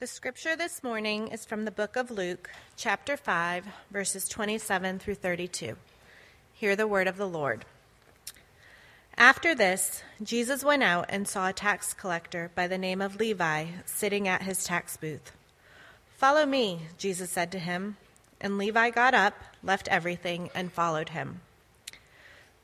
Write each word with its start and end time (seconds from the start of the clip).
The 0.00 0.06
scripture 0.06 0.54
this 0.54 0.84
morning 0.84 1.26
is 1.26 1.44
from 1.44 1.64
the 1.64 1.72
book 1.72 1.96
of 1.96 2.12
Luke, 2.12 2.52
chapter 2.76 3.16
5, 3.16 3.66
verses 3.90 4.28
27 4.28 5.00
through 5.00 5.16
32. 5.16 5.74
Hear 6.52 6.76
the 6.76 6.86
word 6.86 7.08
of 7.08 7.16
the 7.16 7.26
Lord. 7.26 7.64
After 9.16 9.56
this, 9.56 10.04
Jesus 10.22 10.62
went 10.62 10.84
out 10.84 11.06
and 11.08 11.26
saw 11.26 11.48
a 11.48 11.52
tax 11.52 11.94
collector 11.94 12.52
by 12.54 12.68
the 12.68 12.78
name 12.78 13.02
of 13.02 13.16
Levi 13.16 13.66
sitting 13.86 14.28
at 14.28 14.42
his 14.42 14.62
tax 14.62 14.96
booth. 14.96 15.32
Follow 16.16 16.46
me, 16.46 16.82
Jesus 16.96 17.30
said 17.30 17.50
to 17.50 17.58
him. 17.58 17.96
And 18.40 18.56
Levi 18.56 18.90
got 18.90 19.14
up, 19.14 19.34
left 19.64 19.88
everything, 19.88 20.48
and 20.54 20.72
followed 20.72 21.08
him. 21.08 21.40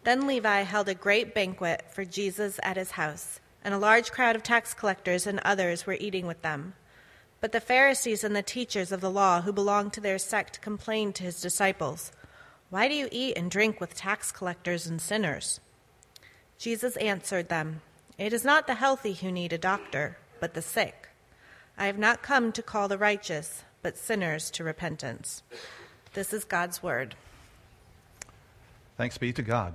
Then 0.05 0.29
Levi 0.29 0.61
held 0.61 0.89
a 0.89 0.95
great 0.95 1.35
banquet 1.35 1.83
for 1.91 2.05
Jesus 2.05 2.61
at 2.63 2.77
his 2.77 2.93
house, 2.93 3.41
and 3.65 3.75
a 3.75 3.79
large 3.79 4.13
crowd 4.13 4.37
of 4.37 4.45
tax 4.45 4.73
collectors 4.73 5.27
and 5.27 5.41
others 5.41 5.85
were 5.85 5.99
eating 5.99 6.29
with 6.29 6.41
them. 6.43 6.75
But 7.45 7.53
the 7.53 7.61
Pharisees 7.61 8.25
and 8.25 8.35
the 8.35 8.43
teachers 8.43 8.91
of 8.91 9.03
the 9.03 9.11
law 9.11 9.43
who 9.43 9.53
belonged 9.53 9.93
to 9.93 10.01
their 10.01 10.17
sect 10.17 10.63
complained 10.63 11.15
to 11.17 11.25
his 11.25 11.43
disciples, 11.43 12.11
Why 12.71 12.89
do 12.89 12.95
you 12.95 13.07
eat 13.13 13.37
and 13.37 13.51
drink 13.51 13.83
with 13.83 13.95
tax 13.95 14.33
collectors 14.33 14.87
and 14.87 14.99
sinners? 14.99 15.61
Jesus 16.57 16.97
answered 16.97 17.51
them, 17.51 17.83
It 18.17 18.33
is 18.33 18.47
not 18.47 18.67
the 18.67 18.77
healthy 18.77 19.13
who 19.13 19.31
need 19.31 19.53
a 19.53 19.59
doctor, 19.59 20.17
but 20.41 20.55
the 20.55 20.63
sick. 20.63 21.11
I 21.77 21.85
have 21.85 21.99
not 21.99 22.23
come 22.23 22.51
to 22.51 22.63
call 22.63 22.89
the 22.89 22.97
righteous, 22.97 23.63
but 23.83 23.99
sinners 23.99 24.51
to 24.53 24.65
repentance. 24.65 25.43
This 26.15 26.33
is 26.33 26.45
God's 26.45 26.83
word. 26.83 27.15
Thanks 28.97 29.19
be 29.19 29.35
to 29.35 29.43
God. 29.43 29.75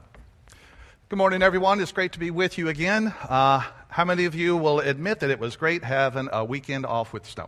Good 1.10 1.18
morning, 1.18 1.44
everyone. 1.44 1.80
It's 1.82 1.92
great 1.92 2.14
to 2.14 2.20
be 2.20 2.32
with 2.32 2.58
you 2.58 2.68
again. 2.68 3.14
Uh, 3.22 3.62
how 3.90 4.06
many 4.06 4.26
of 4.26 4.34
you 4.34 4.58
will 4.58 4.80
admit 4.80 5.20
that 5.20 5.30
it 5.30 5.40
was 5.40 5.56
great 5.56 5.84
having 5.84 6.30
a 6.32 6.44
weekend 6.44 6.88
off 6.88 7.14
with 7.14 7.28
snow? 7.28 7.48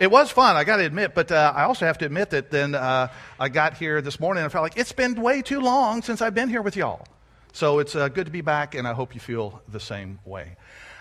It 0.00 0.10
was 0.10 0.28
fun, 0.28 0.56
I 0.56 0.64
got 0.64 0.78
to 0.78 0.84
admit, 0.84 1.14
but 1.14 1.30
uh, 1.30 1.52
I 1.54 1.64
also 1.64 1.86
have 1.86 1.98
to 1.98 2.04
admit 2.04 2.30
that 2.30 2.50
then 2.50 2.74
uh, 2.74 3.12
I 3.38 3.48
got 3.48 3.76
here 3.76 4.02
this 4.02 4.18
morning 4.18 4.42
and 4.42 4.50
I 4.50 4.52
felt 4.52 4.64
like 4.64 4.76
it's 4.76 4.90
been 4.90 5.14
way 5.14 5.40
too 5.40 5.60
long 5.60 6.02
since 6.02 6.20
I've 6.20 6.34
been 6.34 6.48
here 6.48 6.62
with 6.62 6.76
y'all. 6.76 7.06
So 7.52 7.78
it's 7.78 7.94
uh, 7.94 8.08
good 8.08 8.26
to 8.26 8.32
be 8.32 8.40
back, 8.40 8.74
and 8.74 8.88
I 8.88 8.92
hope 8.92 9.14
you 9.14 9.20
feel 9.20 9.62
the 9.68 9.78
same 9.78 10.18
way. 10.24 10.56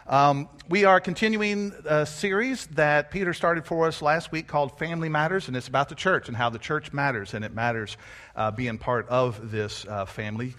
Um, 0.05 0.47
we 0.69 0.85
are 0.85 0.99
continuing 0.99 1.73
a 1.85 2.05
series 2.05 2.67
that 2.67 3.09
Peter 3.09 3.33
started 3.33 3.65
for 3.65 3.87
us 3.87 4.03
last 4.03 4.31
week 4.31 4.47
called 4.47 4.77
Family 4.77 5.09
Matters, 5.09 5.47
and 5.47 5.57
it's 5.57 5.67
about 5.67 5.89
the 5.89 5.95
church 5.95 6.27
and 6.27 6.37
how 6.37 6.51
the 6.51 6.59
church 6.59 6.93
matters, 6.93 7.33
and 7.33 7.43
it 7.43 7.55
matters 7.55 7.97
uh, 8.35 8.51
being 8.51 8.77
part 8.77 9.09
of 9.09 9.49
this 9.49 9.87
uh, 9.87 10.05
family. 10.05 10.53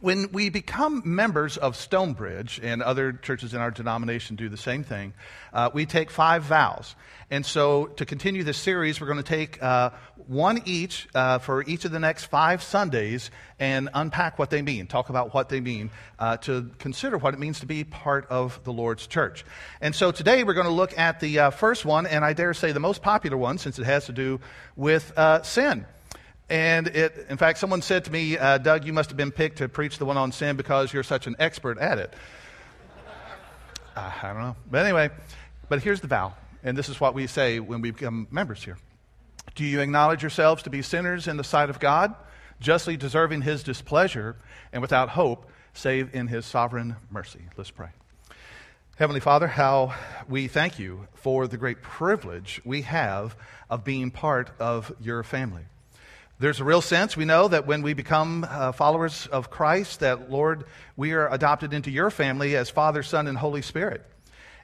When 0.00 0.32
we 0.32 0.48
become 0.48 1.02
members 1.04 1.58
of 1.58 1.76
Stonebridge, 1.76 2.58
and 2.62 2.82
other 2.82 3.12
churches 3.12 3.52
in 3.52 3.60
our 3.60 3.70
denomination 3.70 4.34
do 4.34 4.48
the 4.48 4.56
same 4.56 4.82
thing, 4.82 5.12
uh, 5.52 5.68
we 5.74 5.84
take 5.84 6.10
five 6.10 6.42
vows. 6.42 6.96
And 7.30 7.44
so, 7.44 7.84
to 7.84 8.06
continue 8.06 8.42
this 8.42 8.56
series, 8.56 8.98
we're 8.98 9.08
going 9.08 9.22
to 9.22 9.22
take 9.22 9.62
uh, 9.62 9.90
one 10.26 10.62
each 10.64 11.06
uh, 11.14 11.38
for 11.38 11.62
each 11.64 11.84
of 11.84 11.92
the 11.92 12.00
next 12.00 12.24
five 12.24 12.62
Sundays 12.62 13.30
and 13.58 13.90
unpack 13.92 14.38
what 14.38 14.48
they 14.48 14.62
mean, 14.62 14.86
talk 14.86 15.10
about 15.10 15.34
what 15.34 15.50
they 15.50 15.60
mean, 15.60 15.90
uh, 16.18 16.38
to 16.38 16.70
consider 16.78 17.18
what 17.18 17.34
it 17.34 17.38
means 17.38 17.60
to 17.60 17.66
be 17.66 17.84
part 17.84 18.26
of 18.30 18.58
the 18.64 18.72
Lord's 18.72 19.06
church. 19.06 19.44
And 19.82 19.94
so, 19.94 20.12
today 20.12 20.44
we're 20.44 20.54
going 20.54 20.64
to 20.64 20.72
look 20.72 20.98
at 20.98 21.20
the 21.20 21.38
uh, 21.40 21.50
first 21.50 21.84
one, 21.84 22.06
and 22.06 22.24
I 22.24 22.32
dare 22.32 22.54
say 22.54 22.72
the 22.72 22.80
most 22.80 23.02
popular 23.02 23.36
one, 23.36 23.58
since 23.58 23.78
it 23.78 23.84
has 23.84 24.06
to 24.06 24.12
do 24.12 24.40
with 24.76 25.12
uh, 25.18 25.42
sin. 25.42 25.84
And 26.50 26.88
it, 26.88 27.26
in 27.28 27.36
fact, 27.36 27.58
someone 27.60 27.80
said 27.80 28.04
to 28.06 28.10
me, 28.10 28.36
uh, 28.36 28.58
Doug, 28.58 28.84
you 28.84 28.92
must 28.92 29.10
have 29.10 29.16
been 29.16 29.30
picked 29.30 29.58
to 29.58 29.68
preach 29.68 29.98
the 29.98 30.04
one 30.04 30.16
on 30.16 30.32
sin 30.32 30.56
because 30.56 30.92
you're 30.92 31.04
such 31.04 31.28
an 31.28 31.36
expert 31.38 31.78
at 31.78 31.98
it. 31.98 32.12
Uh, 33.96 34.12
I 34.22 34.32
don't 34.32 34.42
know. 34.42 34.56
But 34.68 34.84
anyway, 34.84 35.10
but 35.68 35.80
here's 35.80 36.00
the 36.00 36.08
vow. 36.08 36.34
And 36.64 36.76
this 36.76 36.88
is 36.88 37.00
what 37.00 37.14
we 37.14 37.28
say 37.28 37.60
when 37.60 37.80
we 37.80 37.92
become 37.92 38.26
members 38.32 38.64
here. 38.64 38.76
Do 39.54 39.64
you 39.64 39.80
acknowledge 39.80 40.22
yourselves 40.22 40.64
to 40.64 40.70
be 40.70 40.82
sinners 40.82 41.28
in 41.28 41.36
the 41.36 41.44
sight 41.44 41.70
of 41.70 41.78
God, 41.78 42.14
justly 42.60 42.96
deserving 42.96 43.42
his 43.42 43.62
displeasure, 43.62 44.36
and 44.72 44.82
without 44.82 45.10
hope, 45.10 45.48
save 45.72 46.14
in 46.14 46.26
his 46.26 46.44
sovereign 46.46 46.96
mercy? 47.10 47.42
Let's 47.56 47.70
pray. 47.70 47.90
Heavenly 48.96 49.20
Father, 49.20 49.46
how 49.46 49.94
we 50.28 50.48
thank 50.48 50.80
you 50.80 51.06
for 51.14 51.46
the 51.46 51.56
great 51.56 51.80
privilege 51.80 52.60
we 52.64 52.82
have 52.82 53.36
of 53.70 53.84
being 53.84 54.10
part 54.10 54.50
of 54.58 54.92
your 55.00 55.22
family. 55.22 55.62
There's 56.40 56.58
a 56.58 56.64
real 56.64 56.80
sense, 56.80 57.18
we 57.18 57.26
know, 57.26 57.48
that 57.48 57.66
when 57.66 57.82
we 57.82 57.92
become 57.92 58.46
uh, 58.48 58.72
followers 58.72 59.26
of 59.26 59.50
Christ, 59.50 60.00
that, 60.00 60.30
Lord, 60.30 60.64
we 60.96 61.12
are 61.12 61.28
adopted 61.30 61.74
into 61.74 61.90
your 61.90 62.08
family 62.08 62.56
as 62.56 62.70
Father, 62.70 63.02
Son, 63.02 63.26
and 63.26 63.36
Holy 63.36 63.60
Spirit. 63.60 64.02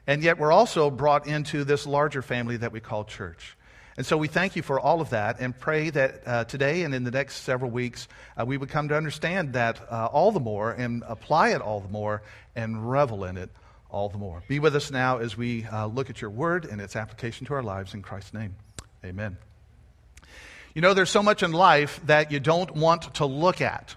And 0.07 0.23
yet 0.23 0.39
we're 0.39 0.51
also 0.51 0.89
brought 0.89 1.27
into 1.27 1.63
this 1.63 1.85
larger 1.85 2.23
family 2.23 2.57
that 2.57 2.71
we 2.71 2.79
call 2.79 3.03
church. 3.03 3.55
And 3.95 4.03
so 4.07 4.17
we 4.17 4.27
thank 4.27 4.55
you 4.55 4.63
for 4.63 4.79
all 4.79 5.01
of 5.01 5.11
that 5.11 5.39
and 5.39 5.55
pray 5.55 5.91
that 5.91 6.23
uh, 6.25 6.43
today 6.45 6.81
and 6.81 6.95
in 6.95 7.03
the 7.03 7.11
next 7.11 7.43
several 7.43 7.69
weeks 7.69 8.07
uh, 8.35 8.43
we 8.43 8.57
would 8.57 8.69
come 8.69 8.87
to 8.87 8.97
understand 8.97 9.53
that 9.53 9.79
uh, 9.91 10.07
all 10.07 10.31
the 10.31 10.39
more 10.39 10.71
and 10.71 11.03
apply 11.07 11.49
it 11.49 11.61
all 11.61 11.79
the 11.79 11.89
more 11.89 12.23
and 12.55 12.89
revel 12.89 13.23
in 13.23 13.37
it 13.37 13.51
all 13.91 14.09
the 14.09 14.17
more. 14.17 14.41
Be 14.47 14.57
with 14.57 14.75
us 14.75 14.89
now 14.89 15.19
as 15.19 15.37
we 15.37 15.65
uh, 15.65 15.85
look 15.85 16.09
at 16.09 16.21
your 16.21 16.31
word 16.31 16.65
and 16.65 16.81
its 16.81 16.95
application 16.95 17.45
to 17.47 17.53
our 17.53 17.63
lives 17.63 17.93
in 17.93 18.01
Christ's 18.01 18.33
name. 18.33 18.55
Amen. 19.05 19.37
You 20.77 20.81
know, 20.81 20.93
there's 20.93 21.09
so 21.09 21.23
much 21.23 21.41
in 21.41 21.53
life 21.53 21.99
that 22.05 22.31
you 22.31 22.39
don't 22.39 22.75
want 22.75 23.15
to 23.15 23.25
look 23.25 23.61
at. 23.61 23.95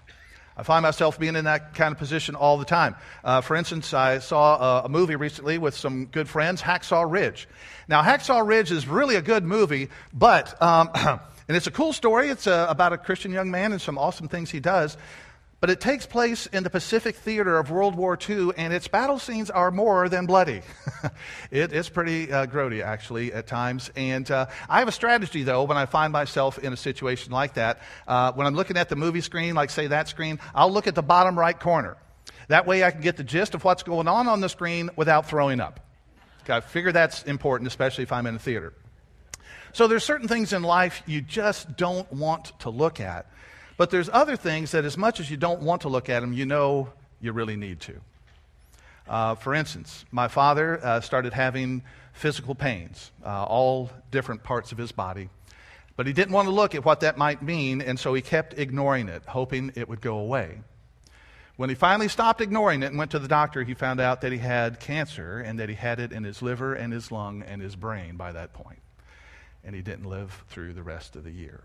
I 0.57 0.63
find 0.63 0.81
myself 0.81 1.19
being 1.19 1.35
in 1.35 1.45
that 1.45 1.75
kind 1.75 1.91
of 1.91 1.99
position 1.99 2.33
all 2.33 2.57
the 2.57 2.65
time. 2.65 2.95
Uh, 3.23 3.41
for 3.41 3.55
instance, 3.55 3.93
I 3.93 4.17
saw 4.17 4.79
a, 4.79 4.85
a, 4.85 4.89
movie 4.89 5.15
recently 5.15 5.59
with 5.59 5.75
some 5.77 6.07
good 6.07 6.27
friends, 6.27 6.59
Hacksaw 6.59 7.05
Ridge. 7.07 7.47
Now, 7.87 8.01
Hacksaw 8.01 8.47
Ridge 8.47 8.71
is 8.71 8.87
really 8.87 9.15
a 9.15 9.21
good 9.21 9.43
movie, 9.43 9.89
but, 10.11 10.59
um, 10.59 10.89
and 10.95 11.55
it's 11.55 11.67
a 11.67 11.71
cool 11.71 11.93
story. 11.93 12.29
It's 12.29 12.47
uh, 12.47 12.65
about 12.67 12.93
a 12.93 12.97
Christian 12.97 13.31
young 13.31 13.51
man 13.51 13.73
and 13.73 13.79
some 13.79 13.99
awesome 13.99 14.27
things 14.27 14.49
he 14.49 14.59
does. 14.59 14.97
But 15.61 15.69
it 15.69 15.79
takes 15.79 16.07
place 16.07 16.47
in 16.47 16.63
the 16.63 16.71
Pacific 16.71 17.15
theater 17.15 17.59
of 17.59 17.69
World 17.69 17.93
War 17.95 18.17
II, 18.17 18.49
and 18.57 18.73
its 18.73 18.87
battle 18.87 19.19
scenes 19.19 19.51
are 19.51 19.69
more 19.69 20.09
than 20.09 20.25
bloody. 20.25 20.63
it, 21.51 21.71
it's 21.71 21.87
pretty 21.87 22.33
uh, 22.33 22.47
grody, 22.47 22.83
actually, 22.83 23.31
at 23.31 23.45
times. 23.45 23.91
And 23.95 24.29
uh, 24.31 24.47
I 24.67 24.79
have 24.79 24.87
a 24.87 24.91
strategy, 24.91 25.43
though, 25.43 25.63
when 25.65 25.77
I 25.77 25.85
find 25.85 26.11
myself 26.11 26.57
in 26.57 26.73
a 26.73 26.77
situation 26.77 27.31
like 27.31 27.53
that. 27.53 27.79
Uh, 28.07 28.31
when 28.31 28.47
I'm 28.47 28.55
looking 28.55 28.75
at 28.75 28.89
the 28.89 28.95
movie 28.95 29.21
screen, 29.21 29.53
like, 29.53 29.69
say, 29.69 29.85
that 29.85 30.07
screen, 30.07 30.39
I'll 30.55 30.71
look 30.71 30.87
at 30.87 30.95
the 30.95 31.03
bottom 31.03 31.37
right 31.37 31.57
corner. 31.57 31.95
That 32.47 32.65
way 32.65 32.83
I 32.83 32.89
can 32.89 33.01
get 33.01 33.17
the 33.17 33.23
gist 33.23 33.53
of 33.53 33.63
what's 33.63 33.83
going 33.83 34.07
on 34.07 34.27
on 34.27 34.41
the 34.41 34.49
screen 34.49 34.89
without 34.95 35.29
throwing 35.29 35.59
up. 35.59 35.79
I 36.49 36.61
figure 36.61 36.91
that's 36.91 37.21
important, 37.21 37.67
especially 37.67 38.03
if 38.03 38.11
I'm 38.11 38.25
in 38.25 38.35
a 38.35 38.39
theater. 38.39 38.73
So 39.73 39.87
there's 39.87 40.03
certain 40.03 40.27
things 40.27 40.53
in 40.53 40.63
life 40.63 41.03
you 41.05 41.21
just 41.21 41.77
don't 41.77 42.11
want 42.11 42.59
to 42.61 42.71
look 42.71 42.99
at. 42.99 43.30
But 43.81 43.89
there's 43.89 44.11
other 44.13 44.35
things 44.35 44.73
that, 44.73 44.85
as 44.85 44.95
much 44.95 45.19
as 45.19 45.31
you 45.31 45.37
don't 45.37 45.63
want 45.63 45.81
to 45.81 45.89
look 45.89 46.07
at 46.07 46.19
them, 46.19 46.33
you 46.33 46.45
know 46.45 46.89
you 47.19 47.31
really 47.31 47.55
need 47.55 47.79
to. 47.79 47.99
Uh, 49.09 49.33
for 49.33 49.55
instance, 49.55 50.05
my 50.11 50.27
father 50.27 50.79
uh, 50.85 51.01
started 51.01 51.33
having 51.33 51.81
physical 52.13 52.53
pains, 52.53 53.09
uh, 53.25 53.43
all 53.43 53.89
different 54.11 54.43
parts 54.43 54.71
of 54.71 54.77
his 54.77 54.91
body. 54.91 55.29
But 55.95 56.05
he 56.05 56.13
didn't 56.13 56.31
want 56.31 56.47
to 56.47 56.53
look 56.53 56.75
at 56.75 56.85
what 56.85 56.99
that 56.99 57.17
might 57.17 57.41
mean, 57.41 57.81
and 57.81 57.99
so 57.99 58.13
he 58.13 58.21
kept 58.21 58.53
ignoring 58.53 59.09
it, 59.09 59.23
hoping 59.25 59.71
it 59.73 59.89
would 59.89 59.99
go 59.99 60.19
away. 60.19 60.59
When 61.55 61.69
he 61.69 61.75
finally 61.75 62.07
stopped 62.07 62.39
ignoring 62.39 62.83
it 62.83 62.91
and 62.91 62.99
went 62.99 63.09
to 63.09 63.19
the 63.19 63.27
doctor, 63.27 63.63
he 63.63 63.73
found 63.73 63.99
out 63.99 64.21
that 64.21 64.31
he 64.31 64.37
had 64.37 64.79
cancer 64.79 65.39
and 65.39 65.57
that 65.59 65.69
he 65.69 65.75
had 65.75 65.99
it 65.99 66.11
in 66.11 66.23
his 66.23 66.43
liver 66.43 66.75
and 66.75 66.93
his 66.93 67.11
lung 67.11 67.41
and 67.41 67.59
his 67.59 67.75
brain 67.75 68.15
by 68.15 68.31
that 68.31 68.53
point. 68.53 68.83
And 69.63 69.73
he 69.73 69.81
didn't 69.81 70.05
live 70.05 70.43
through 70.49 70.73
the 70.73 70.83
rest 70.83 71.15
of 71.15 71.23
the 71.23 71.31
year. 71.31 71.63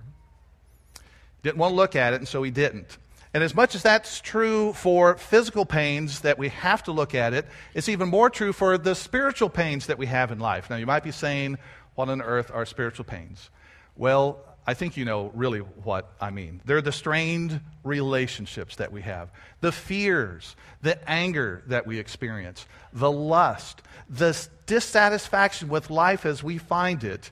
Didn't 1.43 1.59
want 1.59 1.73
to 1.73 1.77
look 1.77 1.97
at 1.97 2.13
it, 2.13 2.17
and 2.17 2.29
so 2.29 2.43
he 2.43 2.51
didn't. 2.51 2.99
And 3.35 3.45
as 3.45 3.55
much 3.55 3.75
as 3.75 3.83
that's 3.83 4.21
true 4.21 4.73
for 4.73 5.17
physical 5.17 5.67
pains 5.67 6.21
that 6.21 6.39
we 6.39 6.49
have 6.49 6.83
to 6.85 6.93
look 6.93 7.15
at 7.15 7.35
it, 7.35 7.47
it's 7.75 7.89
even 7.89 8.09
more 8.09 8.31
true 8.31 8.53
for 8.53 8.79
the 8.79 8.95
spiritual 8.95 9.51
pains 9.51 9.89
that 9.89 9.99
we 9.99 10.07
have 10.07 10.33
in 10.33 10.39
life. 10.39 10.71
Now, 10.71 10.77
you 10.77 10.87
might 10.87 11.05
be 11.05 11.13
saying, 11.13 11.59
What 11.97 12.09
on 12.09 12.23
earth 12.23 12.51
are 12.51 12.65
spiritual 12.65 13.05
pains? 13.05 13.51
Well, 13.95 14.43
I 14.67 14.75
think 14.75 14.97
you 14.97 15.05
know 15.05 15.31
really 15.35 15.61
what 15.61 16.11
I 16.21 16.31
mean. 16.31 16.61
They're 16.65 16.83
the 16.83 16.93
strained 16.93 17.61
relationships 17.85 18.77
that 18.77 18.91
we 18.91 19.03
have, 19.03 19.31
the 19.61 19.71
fears, 19.71 20.57
the 20.83 20.99
anger 21.09 21.63
that 21.69 21.87
we 21.87 21.99
experience, 21.99 22.67
the 22.93 23.13
lust, 23.13 23.81
the 24.11 24.37
dissatisfaction 24.67 25.69
with 25.69 25.89
life 25.89 26.27
as 26.27 26.43
we 26.43 26.59
find 26.59 27.05
it, 27.05 27.31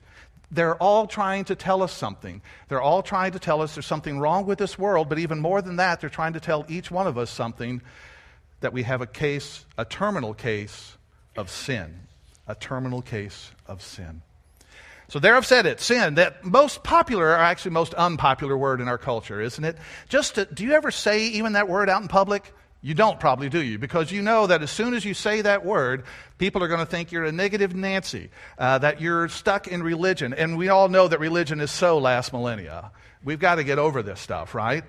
they're 0.51 0.75
all 0.75 1.07
trying 1.07 1.45
to 1.45 1.55
tell 1.55 1.81
us 1.81 1.91
something. 1.91 2.41
They're 2.67 2.81
all 2.81 3.03
trying 3.03 3.33
to 3.33 3.39
tell 3.39 3.61
us 3.61 3.75
there's 3.75 3.85
something 3.85 4.19
wrong 4.19 4.45
with 4.45 4.57
this 4.57 4.77
world, 4.77 5.09
but 5.09 5.19
even 5.19 5.39
more 5.39 5.61
than 5.61 5.77
that, 5.77 6.01
they're 6.01 6.09
trying 6.09 6.33
to 6.33 6.39
tell 6.39 6.65
each 6.67 6.91
one 6.91 7.07
of 7.07 7.17
us 7.17 7.29
something 7.29 7.81
that 8.61 8.73
we 8.73 8.83
have 8.83 9.01
a 9.01 9.07
case, 9.07 9.65
a 9.77 9.85
terminal 9.85 10.33
case 10.33 10.97
of 11.35 11.49
sin. 11.49 12.01
A 12.47 12.55
terminal 12.55 13.01
case 13.01 13.51
of 13.65 13.81
sin. 13.81 14.21
So 15.07 15.19
there 15.19 15.35
I've 15.35 15.45
said 15.45 15.65
it, 15.65 15.79
sin, 15.81 16.15
that 16.15 16.43
most 16.43 16.83
popular 16.83 17.27
or 17.27 17.35
actually 17.35 17.71
most 17.71 17.93
unpopular 17.93 18.57
word 18.57 18.81
in 18.81 18.87
our 18.87 18.97
culture, 18.97 19.39
isn't 19.39 19.63
it? 19.63 19.77
Just 20.09 20.35
to, 20.35 20.45
do 20.45 20.63
you 20.63 20.73
ever 20.73 20.89
say 20.91 21.27
even 21.27 21.53
that 21.53 21.67
word 21.67 21.89
out 21.89 22.01
in 22.01 22.07
public? 22.07 22.53
You 22.85 22.93
don't 22.93 23.19
probably, 23.19 23.49
do 23.49 23.63
you? 23.63 23.79
Because 23.79 24.11
you 24.11 24.21
know 24.21 24.45
that 24.45 24.61
as 24.61 24.69
soon 24.69 24.93
as 24.93 25.03
you 25.03 25.15
say 25.15 25.41
that 25.41 25.65
word, 25.65 26.03
people 26.37 26.61
are 26.61 26.67
going 26.67 26.81
to 26.81 26.85
think 26.85 27.11
you're 27.11 27.25
a 27.25 27.31
negative 27.31 27.73
Nancy, 27.73 28.29
uh, 28.59 28.77
that 28.77 29.01
you're 29.01 29.27
stuck 29.27 29.67
in 29.67 29.81
religion. 29.81 30.35
And 30.35 30.55
we 30.55 30.69
all 30.69 30.87
know 30.87 31.07
that 31.07 31.19
religion 31.19 31.61
is 31.61 31.71
so 31.71 31.97
last 31.97 32.31
millennia. 32.31 32.91
We've 33.23 33.39
got 33.39 33.55
to 33.55 33.63
get 33.63 33.79
over 33.79 34.03
this 34.03 34.19
stuff, 34.19 34.53
right? 34.53 34.83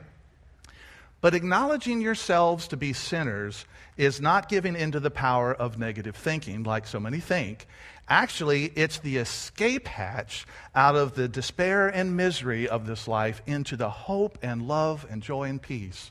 But 1.23 1.35
acknowledging 1.35 2.03
yourselves 2.03 2.69
to 2.69 2.77
be 2.77 2.93
sinners 2.93 3.65
is 3.97 4.21
not 4.21 4.51
giving 4.51 4.77
into 4.77 5.01
the 5.01 5.11
power 5.11 5.55
of 5.55 5.79
negative 5.79 6.17
thinking, 6.17 6.65
like 6.65 6.87
so 6.87 7.01
many 7.01 7.19
think. 7.19 7.67
Actually, 8.11 8.67
it's 8.77 8.99
the 8.99 9.17
escape 9.17 9.89
hatch 9.89 10.47
out 10.75 10.97
of 10.97 11.15
the 11.15 11.29
despair 11.29 11.89
and 11.89 12.15
misery 12.15 12.69
of 12.69 12.87
this 12.87 13.09
life 13.09 13.41
into 13.47 13.75
the 13.75 13.89
hope 13.89 14.37
and 14.43 14.69
love 14.69 15.07
and 15.09 15.23
joy 15.23 15.45
and 15.45 15.63
peace 15.63 16.11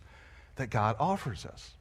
that 0.55 0.71
God 0.71 0.95
offers 0.99 1.45
us. 1.45 1.74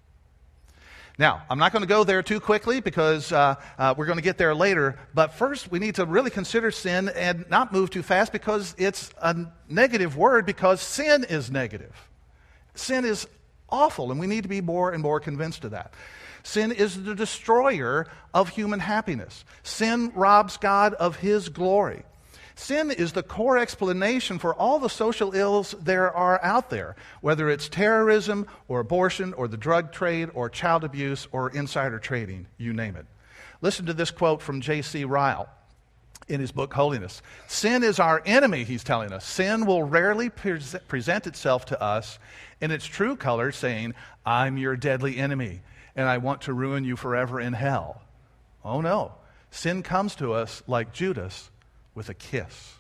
Now, 1.17 1.43
I'm 1.49 1.61
not 1.61 1.71
going 1.71 1.83
to 1.83 1.89
go 1.89 2.03
there 2.03 2.25
too 2.25 2.41
quickly 2.41 2.81
because 2.81 3.31
uh, 3.31 3.55
uh, 3.79 3.95
we're 3.97 4.07
going 4.07 4.19
to 4.19 4.23
get 4.23 4.37
there 4.37 4.55
later. 4.55 4.99
But 5.15 5.35
first, 5.35 5.71
we 5.71 5.79
need 5.79 5.95
to 5.97 6.07
really 6.07 6.31
consider 6.31 6.73
sin 6.73 7.09
and 7.09 7.49
not 7.49 7.73
move 7.73 7.91
too 7.91 8.03
fast 8.03 8.33
because 8.33 8.75
it's 8.79 9.11
a 9.23 9.47
negative 9.69 10.17
word 10.17 10.45
because 10.45 10.81
sin 10.81 11.25
is 11.29 11.53
negative. 11.53 11.95
Sin 12.75 13.05
is 13.05 13.29
awful, 13.69 14.11
and 14.11 14.19
we 14.19 14.27
need 14.27 14.43
to 14.43 14.49
be 14.49 14.61
more 14.61 14.91
and 14.91 15.03
more 15.03 15.21
convinced 15.21 15.65
of 15.65 15.71
that. 15.71 15.95
Sin 16.43 16.73
is 16.73 17.05
the 17.05 17.15
destroyer 17.15 18.09
of 18.35 18.49
human 18.49 18.81
happiness. 18.81 19.45
Sin 19.63 20.11
robs 20.15 20.57
God 20.57 20.95
of 20.95 21.17
his 21.17 21.49
glory. 21.49 22.03
Sin 22.57 22.91
is 22.91 23.13
the 23.13 23.23
core 23.23 23.59
explanation 23.59 24.39
for 24.39 24.55
all 24.55 24.79
the 24.79 24.89
social 24.89 25.35
ills 25.35 25.75
there 25.81 26.13
are 26.13 26.43
out 26.43 26.71
there, 26.71 26.95
whether 27.21 27.51
it's 27.51 27.69
terrorism 27.69 28.47
or 28.69 28.81
abortion 28.81 29.33
or 29.35 29.49
the 29.49 29.57
drug 29.57 29.93
trade 29.93 30.31
or 30.35 30.49
child 30.49 30.85
abuse 30.85 31.27
or 31.33 31.51
insider 31.51 31.99
trading, 31.99 32.47
you 32.57 32.73
name 32.73 32.95
it. 32.97 33.07
Listen 33.61 33.87
to 33.87 33.93
this 33.93 34.11
quote 34.11 34.41
from 34.41 34.61
J.C. 34.61 35.05
Ryle 35.05 35.49
in 36.29 36.41
his 36.41 36.53
book 36.53 36.73
Holiness. 36.73 37.23
Sin 37.49 37.83
is 37.83 37.99
our 37.99 38.23
enemy, 38.25 38.65
he's 38.65 38.85
telling 38.85 39.13
us. 39.13 39.25
Sin 39.25 39.67
will 39.67 39.83
rarely 39.83 40.31
present 40.31 41.27
itself 41.27 41.65
to 41.67 41.83
us 41.83 42.19
in 42.61 42.71
its 42.71 42.87
true 42.87 43.17
color, 43.17 43.53
saying, 43.53 43.95
I'm 44.25 44.57
your 44.57 44.77
deadly 44.77 45.19
enemy, 45.19 45.61
and 45.97 46.09
I 46.09 46.19
want 46.19 46.43
to 46.43 46.53
ruin 46.53 46.85
you 46.85 46.97
forever 46.97 47.41
in 47.41 47.53
hell. 47.53 48.01
Oh 48.65 48.81
no. 48.81 49.13
Sin 49.51 49.83
comes 49.83 50.15
to 50.17 50.33
us 50.33 50.63
like 50.67 50.93
Judas 50.93 51.51
with 51.95 52.09
a 52.09 52.15
kiss. 52.15 52.75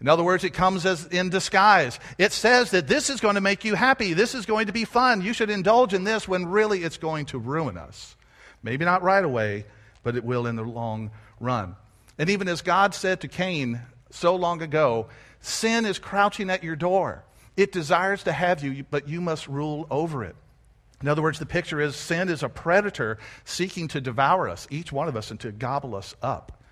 In 0.00 0.08
other 0.08 0.22
words, 0.22 0.44
it 0.44 0.52
comes 0.52 0.84
as 0.84 1.06
in 1.06 1.30
disguise. 1.30 1.98
It 2.18 2.32
says 2.32 2.70
that 2.72 2.86
this 2.86 3.08
is 3.08 3.20
going 3.20 3.36
to 3.36 3.40
make 3.40 3.64
you 3.64 3.74
happy. 3.74 4.12
This 4.12 4.34
is 4.34 4.44
going 4.44 4.66
to 4.66 4.72
be 4.72 4.84
fun. 4.84 5.22
You 5.22 5.32
should 5.32 5.48
indulge 5.48 5.94
in 5.94 6.04
this 6.04 6.28
when 6.28 6.46
really 6.46 6.82
it's 6.82 6.98
going 6.98 7.26
to 7.26 7.38
ruin 7.38 7.78
us. 7.78 8.14
Maybe 8.62 8.84
not 8.84 9.02
right 9.02 9.24
away, 9.24 9.64
but 10.02 10.16
it 10.16 10.24
will 10.24 10.46
in 10.46 10.56
the 10.56 10.62
long 10.62 11.10
run. 11.40 11.76
And 12.18 12.28
even 12.28 12.48
as 12.48 12.60
God 12.60 12.94
said 12.94 13.22
to 13.22 13.28
Cain 13.28 13.80
so 14.10 14.36
long 14.36 14.60
ago, 14.60 15.08
sin 15.40 15.86
is 15.86 15.98
crouching 15.98 16.50
at 16.50 16.62
your 16.62 16.76
door. 16.76 17.24
It 17.56 17.72
desires 17.72 18.22
to 18.24 18.32
have 18.32 18.62
you, 18.62 18.84
but 18.90 19.08
you 19.08 19.22
must 19.22 19.48
rule 19.48 19.86
over 19.90 20.24
it. 20.24 20.36
In 21.02 21.08
other 21.08 21.22
words, 21.22 21.38
the 21.38 21.46
picture 21.46 21.80
is 21.80 21.96
sin 21.96 22.28
is 22.28 22.42
a 22.42 22.48
predator 22.48 23.18
seeking 23.44 23.88
to 23.88 24.00
devour 24.00 24.48
us, 24.48 24.66
each 24.70 24.92
one 24.92 25.08
of 25.08 25.16
us, 25.16 25.30
and 25.30 25.40
to 25.40 25.52
gobble 25.52 25.94
us 25.94 26.14
up. 26.22 26.62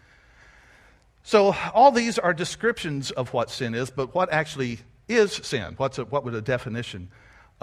So, 1.26 1.54
all 1.72 1.90
these 1.90 2.18
are 2.18 2.34
descriptions 2.34 3.10
of 3.10 3.32
what 3.32 3.50
sin 3.50 3.74
is, 3.74 3.88
but 3.88 4.14
what 4.14 4.30
actually 4.30 4.80
is 5.08 5.32
sin? 5.32 5.72
What's 5.78 5.98
a, 5.98 6.04
what 6.04 6.22
would 6.22 6.34
a 6.34 6.42
definition 6.42 7.08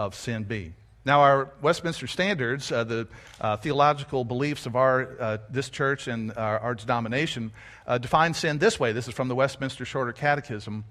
of 0.00 0.16
sin 0.16 0.42
be? 0.42 0.72
Now, 1.04 1.20
our 1.20 1.52
Westminster 1.62 2.08
Standards, 2.08 2.72
uh, 2.72 2.82
the 2.82 3.08
uh, 3.40 3.58
theological 3.58 4.24
beliefs 4.24 4.66
of 4.66 4.74
our, 4.74 5.16
uh, 5.20 5.38
this 5.48 5.68
church 5.68 6.08
and 6.08 6.36
our, 6.36 6.58
our 6.58 6.74
denomination, 6.74 7.52
uh, 7.86 7.98
define 7.98 8.34
sin 8.34 8.58
this 8.58 8.80
way. 8.80 8.90
This 8.90 9.06
is 9.06 9.14
from 9.14 9.28
the 9.28 9.36
Westminster 9.36 9.84
Shorter 9.84 10.12
Catechism. 10.12 10.84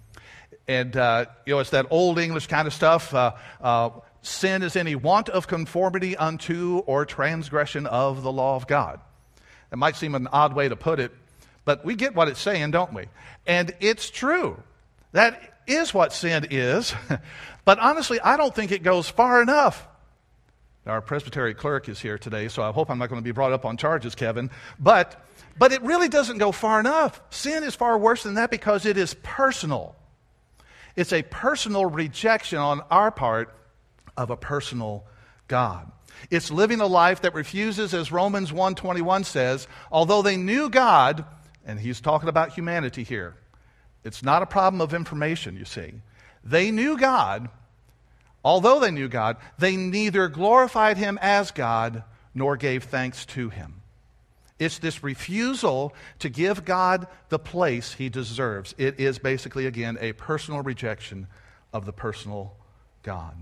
And, 0.66 0.96
uh, 0.96 1.26
you 1.46 1.56
know, 1.56 1.60
it's 1.60 1.72
that 1.72 1.88
old 1.90 2.20
English 2.20 2.48
kind 2.48 2.70
of 2.70 2.74
stuff. 2.74 3.14
Uh, 3.14 3.90
sin 4.22 4.64
is 4.64 4.78
any 4.78 4.96
want 4.96 5.28
of 5.28 5.46
conformity 5.46 6.16
unto 6.16 6.78
or 6.86 7.06
transgression 7.06 7.86
of 7.86 8.24
the 8.24 8.32
law 8.32 8.56
of 8.56 8.66
God. 8.66 9.02
It 9.74 9.78
might 9.78 9.98
seem 9.98 10.16
an 10.16 10.28
odd 10.28 10.54
way 10.54 10.70
to 10.70 10.78
put 10.78 11.02
it, 11.02 11.12
but 11.66 11.86
we 11.86 11.96
get 11.96 12.16
what 12.16 12.28
it's 12.28 12.40
saying, 12.40 12.72
don't 12.72 12.94
we? 12.94 13.06
And 13.46 13.74
it's 13.80 14.10
true. 14.10 14.62
That 15.12 15.42
is 15.68 15.94
what 15.94 16.14
sin 16.14 16.48
is. 16.50 16.94
but 17.66 17.80
honestly, 17.80 18.20
I 18.20 18.38
don't 18.38 18.54
think 18.54 18.72
it 18.72 18.84
goes 18.84 19.10
far 19.10 19.42
enough. 19.42 19.88
Our 20.86 21.02
presbytery 21.02 21.54
clerk 21.54 21.90
is 21.90 22.00
here 22.00 22.18
today, 22.18 22.48
so 22.48 22.64
I 22.64 22.72
hope 22.72 22.90
I'm 22.90 22.98
not 22.98 23.10
going 23.10 23.22
to 23.22 23.24
be 23.24 23.32
brought 23.32 23.54
up 23.54 23.66
on 23.66 23.78
charges, 23.78 24.16
Kevin. 24.16 24.50
But, 24.80 25.24
but 25.58 25.72
it 25.72 25.82
really 25.84 26.10
doesn't 26.10 26.40
go 26.40 26.52
far 26.52 26.80
enough. 26.80 27.22
Sin 27.30 27.64
is 27.64 27.76
far 27.76 27.98
worse 27.98 28.24
than 28.24 28.34
that 28.36 28.50
because 28.50 28.86
it 28.88 28.98
is 28.98 29.14
personal. 29.22 29.96
It's 30.96 31.14
a 31.14 31.22
personal 31.22 31.86
rejection 31.86 32.58
on 32.58 32.82
our 32.90 33.12
part 33.12 33.54
of 34.18 34.32
a 34.32 34.38
personal 34.38 35.06
God. 35.48 35.92
It's 36.30 36.52
living 36.52 36.82
a 36.82 36.88
life 36.88 37.22
that 37.22 37.34
refuses, 37.34 37.94
as 37.94 38.12
Romans 38.12 38.52
1:21 38.52 39.24
says, 39.24 39.68
although 39.92 40.22
they 40.22 40.38
knew 40.38 40.70
God, 40.70 41.26
and 41.66 41.80
he's 41.80 42.02
talking 42.02 42.30
about 42.30 42.54
humanity 42.54 43.04
here. 43.04 43.36
It's 44.04 44.24
not 44.24 44.42
a 44.42 44.48
problem 44.48 44.82
of 44.82 44.94
information, 44.94 45.56
you 45.56 45.66
see. 45.66 45.94
They 46.44 46.72
knew 46.72 46.98
God. 46.98 47.50
Although 48.44 48.80
they 48.80 48.92
knew 48.92 49.08
God, 49.08 49.38
they 49.60 49.76
neither 49.76 50.28
glorified 50.28 50.98
him 50.98 51.20
as 51.22 51.52
God 51.52 52.04
nor 52.34 52.58
gave 52.58 52.86
thanks 52.86 53.26
to 53.28 53.50
him. 53.50 53.82
It's 54.58 54.80
this 54.80 55.04
refusal 55.04 55.94
to 56.20 56.30
give 56.30 56.66
God 56.66 57.08
the 57.30 57.40
place 57.40 57.94
he 57.94 58.10
deserves. 58.10 58.76
It 58.78 59.00
is 59.00 59.20
basically, 59.20 59.66
again, 59.66 59.98
a 60.02 60.14
personal 60.14 60.62
rejection 60.62 61.28
of 61.74 61.86
the 61.86 61.94
personal 61.94 62.56
God. 63.04 63.36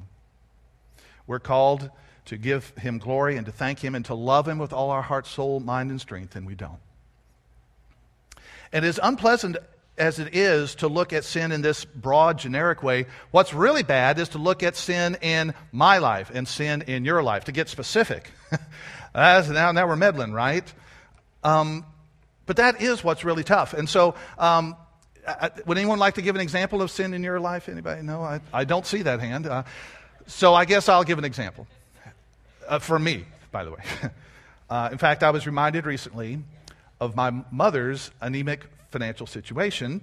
We're 1.27 1.39
called 1.39 1.89
to 2.25 2.37
give 2.37 2.69
him 2.77 2.99
glory 2.99 3.37
and 3.37 3.45
to 3.45 3.51
thank 3.51 3.79
him 3.79 3.95
and 3.95 4.05
to 4.05 4.13
love 4.13 4.47
him 4.47 4.59
with 4.59 4.71
all 4.71 4.91
our 4.91 5.01
heart, 5.01 5.27
soul, 5.27 5.59
mind, 5.59 5.91
and 5.91 5.99
strength, 5.99 6.35
and 6.35 6.45
we 6.45 6.55
don't. 6.55 6.79
And 8.71 8.85
as 8.85 8.99
unpleasant 9.01 9.57
as 9.97 10.17
it 10.17 10.35
is 10.35 10.75
to 10.75 10.87
look 10.87 11.11
at 11.11 11.25
sin 11.25 11.51
in 11.51 11.61
this 11.61 11.83
broad, 11.83 12.39
generic 12.39 12.81
way, 12.81 13.05
what's 13.31 13.53
really 13.53 13.83
bad 13.83 14.17
is 14.17 14.29
to 14.29 14.37
look 14.37 14.63
at 14.63 14.75
sin 14.75 15.17
in 15.21 15.53
my 15.71 15.97
life 15.97 16.31
and 16.33 16.47
sin 16.47 16.83
in 16.83 17.03
your 17.03 17.21
life, 17.21 17.45
to 17.45 17.51
get 17.51 17.69
specific. 17.69 18.31
Now, 19.15 19.71
now 19.71 19.87
we're 19.87 19.95
meddling, 19.95 20.31
right? 20.31 20.71
Um, 21.43 21.83
but 22.45 22.57
that 22.57 22.81
is 22.81 23.03
what's 23.03 23.25
really 23.25 23.43
tough. 23.43 23.73
And 23.73 23.89
so, 23.89 24.15
um, 24.37 24.75
I, 25.27 25.51
would 25.65 25.77
anyone 25.77 25.99
like 25.99 26.15
to 26.15 26.21
give 26.21 26.35
an 26.35 26.41
example 26.41 26.81
of 26.81 26.89
sin 26.91 27.13
in 27.13 27.23
your 27.23 27.39
life? 27.39 27.69
Anybody? 27.69 28.01
No, 28.01 28.21
I, 28.21 28.39
I 28.53 28.63
don't 28.63 28.85
see 28.85 29.01
that 29.01 29.19
hand. 29.19 29.45
Uh, 29.45 29.63
so 30.27 30.53
I 30.53 30.65
guess 30.65 30.89
I'll 30.89 31.03
give 31.03 31.17
an 31.17 31.25
example. 31.25 31.67
Uh, 32.67 32.79
for 32.79 32.97
me, 32.97 33.25
by 33.51 33.63
the 33.63 33.71
way. 33.71 33.83
Uh, 34.69 34.87
in 34.91 34.99
fact, 34.99 35.23
I 35.23 35.31
was 35.31 35.47
reminded 35.47 35.87
recently 35.87 36.43
of 36.99 37.15
my 37.15 37.43
mother's 37.51 38.11
anemic 38.21 38.65
financial 38.91 39.27
situation. 39.27 40.01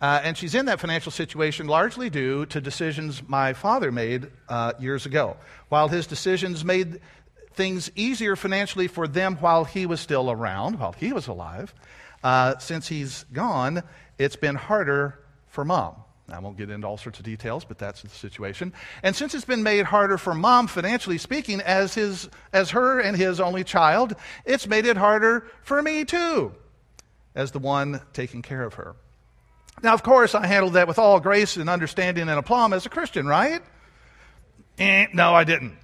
Uh, 0.00 0.20
and 0.22 0.36
she's 0.36 0.54
in 0.54 0.66
that 0.66 0.80
financial 0.80 1.10
situation 1.10 1.66
largely 1.66 2.10
due 2.10 2.44
to 2.46 2.60
decisions 2.60 3.26
my 3.26 3.52
father 3.52 3.90
made 3.90 4.30
uh, 4.48 4.72
years 4.78 5.06
ago. 5.06 5.36
While 5.68 5.88
his 5.88 6.06
decisions 6.06 6.64
made 6.64 7.00
things 7.54 7.90
easier 7.96 8.36
financially 8.36 8.88
for 8.88 9.08
them 9.08 9.36
while 9.36 9.64
he 9.64 9.86
was 9.86 10.00
still 10.00 10.30
around, 10.30 10.78
while 10.78 10.92
he 10.92 11.12
was 11.12 11.26
alive, 11.26 11.72
uh, 12.22 12.58
since 12.58 12.88
he's 12.88 13.24
gone, 13.32 13.82
it's 14.18 14.36
been 14.36 14.56
harder 14.56 15.18
for 15.48 15.64
mom. 15.64 16.03
I 16.28 16.38
won't 16.38 16.56
get 16.56 16.70
into 16.70 16.86
all 16.86 16.96
sorts 16.96 17.18
of 17.18 17.24
details, 17.24 17.64
but 17.64 17.78
that's 17.78 18.02
the 18.02 18.08
situation. 18.08 18.72
And 19.02 19.14
since 19.14 19.34
it's 19.34 19.44
been 19.44 19.62
made 19.62 19.84
harder 19.84 20.16
for 20.16 20.34
mom, 20.34 20.68
financially 20.68 21.18
speaking, 21.18 21.60
as, 21.60 21.94
his, 21.94 22.30
as 22.52 22.70
her 22.70 22.98
and 22.98 23.16
his 23.16 23.40
only 23.40 23.62
child, 23.62 24.14
it's 24.46 24.66
made 24.66 24.86
it 24.86 24.96
harder 24.96 25.46
for 25.62 25.82
me 25.82 26.04
too, 26.04 26.54
as 27.34 27.50
the 27.50 27.58
one 27.58 28.00
taking 28.14 28.40
care 28.40 28.62
of 28.62 28.74
her. 28.74 28.96
Now, 29.82 29.92
of 29.92 30.02
course, 30.02 30.34
I 30.34 30.46
handled 30.46 30.74
that 30.74 30.88
with 30.88 30.98
all 30.98 31.20
grace 31.20 31.56
and 31.56 31.68
understanding 31.68 32.28
and 32.28 32.38
aplomb 32.38 32.72
as 32.72 32.86
a 32.86 32.88
Christian, 32.90 33.26
right? 33.26 33.60
Eh, 34.78 35.06
no, 35.12 35.34
I 35.34 35.44
didn't. 35.44 35.76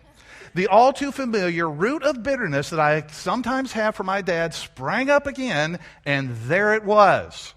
The 0.55 0.69
all 0.69 0.93
too 0.93 1.13
familiar 1.13 1.69
root 1.71 2.03
of 2.03 2.23
bitterness 2.23 2.71
that 2.71 2.81
I 2.81 3.07
sometimes 3.09 3.73
have 3.73 3.95
for 3.95 4.05
my 4.05 4.23
dad 4.23 4.55
sprang 4.55 5.11
up 5.11 5.27
again, 5.27 5.79
and 6.07 6.35
there 6.47 6.75
it 6.75 6.85
was. 6.85 7.55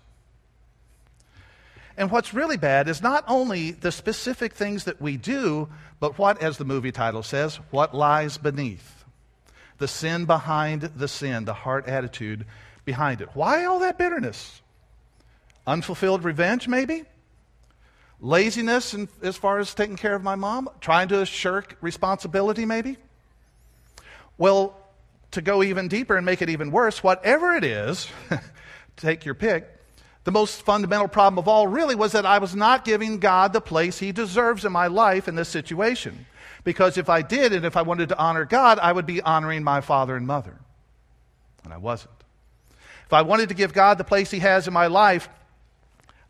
And 1.97 2.09
what's 2.09 2.33
really 2.33 2.57
bad 2.57 2.87
is 2.87 3.01
not 3.01 3.23
only 3.27 3.71
the 3.71 3.91
specific 3.91 4.53
things 4.53 4.85
that 4.85 5.01
we 5.01 5.17
do, 5.17 5.69
but 5.99 6.17
what, 6.17 6.41
as 6.41 6.57
the 6.57 6.65
movie 6.65 6.91
title 6.91 7.23
says, 7.23 7.57
what 7.69 7.93
lies 7.93 8.37
beneath. 8.37 9.05
The 9.77 9.87
sin 9.87 10.25
behind 10.25 10.81
the 10.81 11.07
sin, 11.07 11.45
the 11.45 11.53
heart 11.53 11.87
attitude 11.87 12.45
behind 12.85 13.21
it. 13.21 13.29
Why 13.33 13.65
all 13.65 13.79
that 13.79 13.97
bitterness? 13.97 14.61
Unfulfilled 15.67 16.23
revenge, 16.23 16.67
maybe? 16.67 17.03
Laziness 18.19 18.93
in, 18.93 19.07
as 19.21 19.37
far 19.37 19.59
as 19.59 19.73
taking 19.73 19.95
care 19.95 20.15
of 20.15 20.23
my 20.23 20.35
mom? 20.35 20.69
Trying 20.81 21.09
to 21.09 21.25
shirk 21.25 21.77
responsibility, 21.81 22.65
maybe? 22.65 22.97
Well, 24.37 24.77
to 25.31 25.41
go 25.41 25.63
even 25.63 25.87
deeper 25.87 26.15
and 26.15 26.25
make 26.25 26.41
it 26.41 26.49
even 26.49 26.71
worse, 26.71 27.03
whatever 27.03 27.55
it 27.55 27.63
is, 27.63 28.07
take 28.97 29.25
your 29.25 29.35
pick, 29.35 29.72
the 30.23 30.31
most 30.31 30.61
fundamental 30.61 31.07
problem 31.07 31.37
of 31.37 31.47
all 31.47 31.67
really 31.67 31.95
was 31.95 32.13
that 32.13 32.25
I 32.25 32.37
was 32.37 32.55
not 32.55 32.85
giving 32.85 33.19
God 33.19 33.51
the 33.51 33.61
place 33.61 33.99
he 33.99 34.11
deserves 34.11 34.63
in 34.63 34.71
my 34.71 34.87
life 34.87 35.27
in 35.27 35.35
this 35.35 35.49
situation. 35.49 36.25
Because 36.63 36.97
if 36.97 37.09
I 37.09 37.21
did, 37.21 37.51
and 37.51 37.65
if 37.65 37.75
I 37.75 37.81
wanted 37.81 38.09
to 38.09 38.17
honor 38.17 38.45
God, 38.45 38.79
I 38.79 38.93
would 38.93 39.05
be 39.05 39.21
honoring 39.21 39.63
my 39.63 39.81
father 39.81 40.15
and 40.15 40.25
mother. 40.25 40.57
And 41.65 41.73
I 41.73 41.77
wasn't. 41.77 42.13
If 43.05 43.11
I 43.11 43.21
wanted 43.21 43.49
to 43.49 43.55
give 43.55 43.73
God 43.73 43.97
the 43.97 44.05
place 44.05 44.31
he 44.31 44.39
has 44.39 44.65
in 44.65 44.73
my 44.73 44.87
life, 44.87 45.27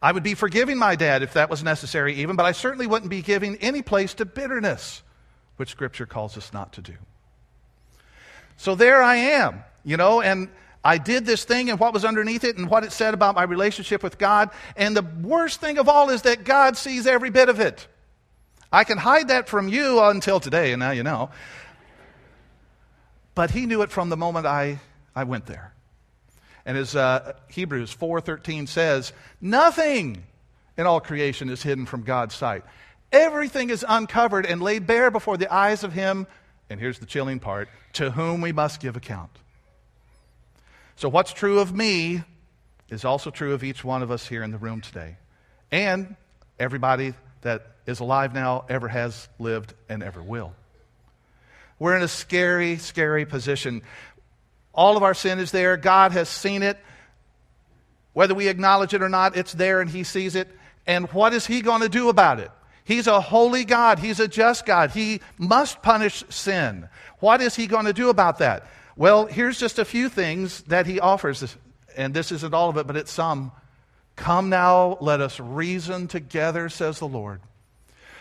I 0.02 0.12
would 0.12 0.24
be 0.24 0.34
forgiving 0.34 0.78
my 0.78 0.96
dad 0.96 1.22
if 1.22 1.34
that 1.34 1.50
was 1.50 1.64
necessary, 1.64 2.16
even, 2.16 2.36
but 2.36 2.46
I 2.46 2.52
certainly 2.52 2.88
wouldn't 2.88 3.12
be 3.12 3.22
giving 3.22 3.56
any 3.58 3.82
place 3.82 4.16
to 4.16 4.26
bitterness, 4.26 5.04
which 5.58 5.70
Scripture 5.70 6.06
calls 6.06 6.36
us 6.36 6.52
not 6.52 6.74
to 6.74 6.82
do. 6.82 6.96
So 8.58 8.76
there 8.76 9.02
I 9.02 9.16
am, 9.16 9.64
you 9.86 9.98
know, 9.98 10.22
and 10.22 10.50
I 10.84 10.98
did 10.98 11.26
this 11.26 11.46
thing 11.46 11.70
and 11.70 11.80
what 11.80 11.94
was 11.94 12.04
underneath 12.04 12.44
it 12.44 12.58
and 12.58 12.70
what 12.70 12.84
it 12.84 12.92
said 12.92 13.14
about 13.14 13.36
my 13.36 13.44
relationship 13.44 14.04
with 14.04 14.18
God. 14.18 14.50
And 14.76 14.98
the 14.98 15.06
worst 15.22 15.62
thing 15.62 15.78
of 15.78 15.88
all 15.88 16.10
is 16.10 16.24
that 16.24 16.44
God 16.44 16.76
sees 16.76 17.08
every 17.08 17.30
bit 17.30 17.48
of 17.48 17.60
it. 17.60 17.88
I 18.72 18.84
can 18.84 18.98
hide 18.98 19.30
that 19.30 19.48
from 19.48 19.70
you 19.70 20.02
until 20.02 20.40
today, 20.40 20.74
and 20.74 20.80
now 20.80 20.92
you 20.92 21.04
know. 21.04 21.30
But 23.36 23.52
he 23.52 23.66
knew 23.66 23.82
it 23.82 23.92
from 23.92 24.10
the 24.10 24.18
moment 24.18 24.46
I, 24.46 24.80
I 25.16 25.24
went 25.24 25.46
there. 25.46 25.74
And 26.66 26.78
as 26.78 26.96
uh, 26.96 27.34
Hebrews 27.50 27.96
4.13 27.96 28.68
says, 28.68 29.14
nothing 29.40 30.24
in 30.78 30.86
all 30.86 31.00
creation 31.00 31.50
is 31.50 31.62
hidden 31.62 31.86
from 31.86 32.04
God's 32.04 32.36
sight. 32.36 32.64
Everything 33.12 33.70
is 33.70 33.86
uncovered 33.88 34.46
and 34.46 34.62
laid 34.62 34.88
bare 34.88 35.12
before 35.12 35.38
the 35.38 35.54
eyes 35.54 35.84
of 35.84 35.94
him, 35.94 36.26
and 36.70 36.80
here's 36.80 37.00
the 37.00 37.06
chilling 37.06 37.40
part, 37.40 37.70
to 37.94 38.12
whom 38.12 38.42
we 38.42 38.52
must 38.52 38.80
give 38.80 38.96
account. 38.96 39.30
So, 40.96 41.10
what's 41.10 41.34
true 41.34 41.60
of 41.60 41.74
me 41.74 42.24
is 42.90 43.06
also 43.06 43.32
true 43.32 43.54
of 43.54 43.64
each 43.64 43.84
one 43.84 44.04
of 44.04 44.12
us 44.12 44.28
here 44.28 44.44
in 44.44 44.52
the 44.52 44.58
room 44.58 44.82
today. 44.82 45.18
And 45.72 46.16
everybody 46.60 47.14
that 47.42 47.66
is 47.86 48.00
alive 48.00 48.34
now, 48.34 48.66
ever 48.70 48.88
has 48.88 49.28
lived, 49.40 49.74
and 49.90 50.04
ever 50.04 50.22
will. 50.22 50.54
We're 51.80 51.98
in 51.98 52.04
a 52.04 52.08
scary, 52.08 52.78
scary 52.78 53.26
position. 53.26 53.82
All 54.74 54.96
of 54.96 55.04
our 55.04 55.14
sin 55.14 55.40
is 55.40 55.52
there. 55.52 55.76
God 55.76 56.12
has 56.14 56.30
seen 56.30 56.64
it. 56.64 56.78
Whether 58.14 58.36
we 58.36 58.48
acknowledge 58.48 58.94
it 58.94 59.02
or 59.02 59.10
not, 59.10 59.36
it's 59.36 59.54
there 59.54 59.82
and 59.82 59.90
He 59.90 60.04
sees 60.04 60.36
it. 60.36 60.48
And 60.86 61.12
what 61.12 61.34
is 61.34 61.46
He 61.46 61.62
going 61.62 61.82
to 61.82 61.90
do 61.90 62.10
about 62.10 62.40
it? 62.40 62.52
He's 62.86 63.08
a 63.08 63.20
holy 63.20 63.66
God. 63.66 64.00
He's 64.00 64.20
a 64.20 64.28
just 64.28 64.66
God. 64.66 64.92
He 64.92 65.22
must 65.38 65.82
punish 65.82 66.24
sin. 66.30 66.90
What 67.20 67.42
is 67.42 67.56
He 67.56 67.68
going 67.68 67.86
to 67.86 67.94
do 67.94 68.10
about 68.10 68.38
that? 68.40 68.68
Well, 68.96 69.26
here's 69.26 69.60
just 69.60 69.80
a 69.80 69.86
few 69.86 70.10
things 70.10 70.62
that 70.64 70.86
he 70.86 71.00
offers, 71.00 71.58
and 71.96 72.14
this 72.14 72.32
isn't 72.32 72.54
all 72.54 72.70
of 72.70 72.78
it, 72.78 72.86
but 72.86 72.96
it's 72.96 73.12
some. 73.12 73.52
Come 74.16 74.50
now, 74.50 74.98
let 75.02 75.22
us 75.22 75.40
reason 75.40 76.08
together, 76.08 76.70
says 76.70 77.00
the 77.00 77.08
Lord. 77.08 77.42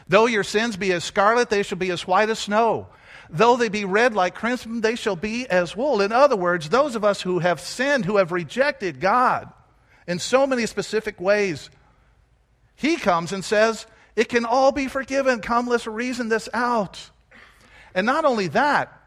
Though 0.08 0.26
your 0.26 0.44
sins 0.44 0.76
be 0.76 0.92
as 0.92 1.04
scarlet, 1.04 1.50
they 1.50 1.62
shall 1.62 1.78
be 1.78 1.90
as 1.90 2.06
white 2.06 2.30
as 2.30 2.38
snow. 2.38 2.88
Though 3.28 3.56
they 3.56 3.68
be 3.68 3.84
red 3.84 4.14
like 4.14 4.34
crimson, 4.34 4.80
they 4.80 4.94
shall 4.94 5.16
be 5.16 5.46
as 5.46 5.76
wool. 5.76 6.00
In 6.00 6.12
other 6.12 6.36
words, 6.36 6.68
those 6.68 6.96
of 6.96 7.04
us 7.04 7.22
who 7.22 7.38
have 7.38 7.60
sinned, 7.60 8.04
who 8.04 8.16
have 8.16 8.32
rejected 8.32 9.00
God 9.00 9.52
in 10.06 10.18
so 10.18 10.46
many 10.46 10.66
specific 10.66 11.20
ways, 11.20 11.70
He 12.74 12.96
comes 12.96 13.32
and 13.32 13.44
says, 13.44 13.86
It 14.16 14.28
can 14.28 14.44
all 14.44 14.72
be 14.72 14.88
forgiven. 14.88 15.40
Come, 15.40 15.66
let's 15.66 15.86
reason 15.86 16.28
this 16.28 16.48
out. 16.52 17.10
And 17.94 18.06
not 18.06 18.24
only 18.24 18.48
that, 18.48 19.01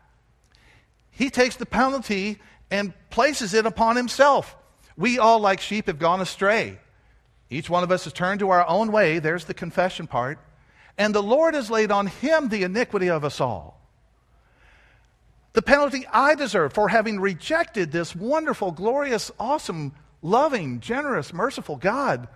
he 1.15 1.29
takes 1.29 1.55
the 1.55 1.65
penalty 1.65 2.39
and 2.69 2.93
places 3.09 3.53
it 3.53 3.65
upon 3.65 3.95
himself. 3.95 4.55
We 4.97 5.17
all, 5.17 5.39
like 5.39 5.61
sheep, 5.61 5.87
have 5.87 5.99
gone 5.99 6.21
astray. 6.21 6.79
Each 7.49 7.69
one 7.69 7.83
of 7.83 7.91
us 7.91 8.03
has 8.03 8.13
turned 8.13 8.39
to 8.39 8.49
our 8.49 8.67
own 8.67 8.91
way. 8.91 9.19
There's 9.19 9.45
the 9.45 9.53
confession 9.53 10.07
part. 10.07 10.39
And 10.97 11.13
the 11.13 11.23
Lord 11.23 11.53
has 11.53 11.69
laid 11.69 11.91
on 11.91 12.07
him 12.07 12.49
the 12.49 12.63
iniquity 12.63 13.09
of 13.09 13.23
us 13.23 13.41
all. 13.41 13.81
The 15.53 15.61
penalty 15.61 16.05
I 16.11 16.35
deserve 16.35 16.73
for 16.73 16.89
having 16.89 17.19
rejected 17.19 17.91
this 17.91 18.13
wonderful, 18.15 18.71
glorious, 18.71 19.31
awesome, 19.39 19.93
loving, 20.21 20.81
generous, 20.81 21.33
merciful 21.33 21.77
God 21.77 22.27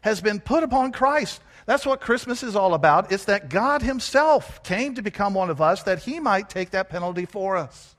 has 0.00 0.20
been 0.20 0.40
put 0.40 0.62
upon 0.62 0.92
Christ. 0.92 1.42
That's 1.66 1.84
what 1.84 2.00
Christmas 2.00 2.42
is 2.42 2.56
all 2.56 2.72
about. 2.72 3.12
It's 3.12 3.24
that 3.26 3.50
God 3.50 3.82
Himself 3.82 4.62
came 4.62 4.94
to 4.94 5.02
become 5.02 5.34
one 5.34 5.50
of 5.50 5.60
us 5.60 5.82
that 5.82 6.00
He 6.00 6.20
might 6.20 6.48
take 6.48 6.70
that 6.70 6.88
penalty 6.88 7.26
for 7.26 7.56
us. 7.56 7.94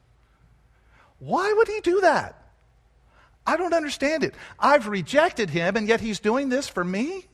Why 1.19 1.53
would 1.53 1.67
he 1.67 1.79
do 1.81 2.01
that? 2.01 2.41
I 3.47 3.57
don't 3.57 3.73
understand 3.73 4.23
it. 4.23 4.33
I've 4.59 4.87
rejected 4.87 5.49
him, 5.49 5.75
and 5.75 5.87
yet 5.87 6.01
he's 6.01 6.19
doing 6.19 6.49
this 6.49 6.67
for 6.67 6.83
me? 6.83 7.25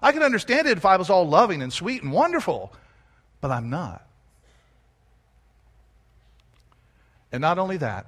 I 0.00 0.12
could 0.12 0.22
understand 0.22 0.68
it 0.68 0.78
if 0.78 0.84
I 0.84 0.96
was 0.96 1.10
all 1.10 1.28
loving 1.28 1.60
and 1.60 1.72
sweet 1.72 2.02
and 2.02 2.12
wonderful, 2.12 2.72
but 3.40 3.50
I'm 3.50 3.68
not. 3.68 4.06
And 7.32 7.40
not 7.40 7.58
only 7.58 7.78
that, 7.78 8.06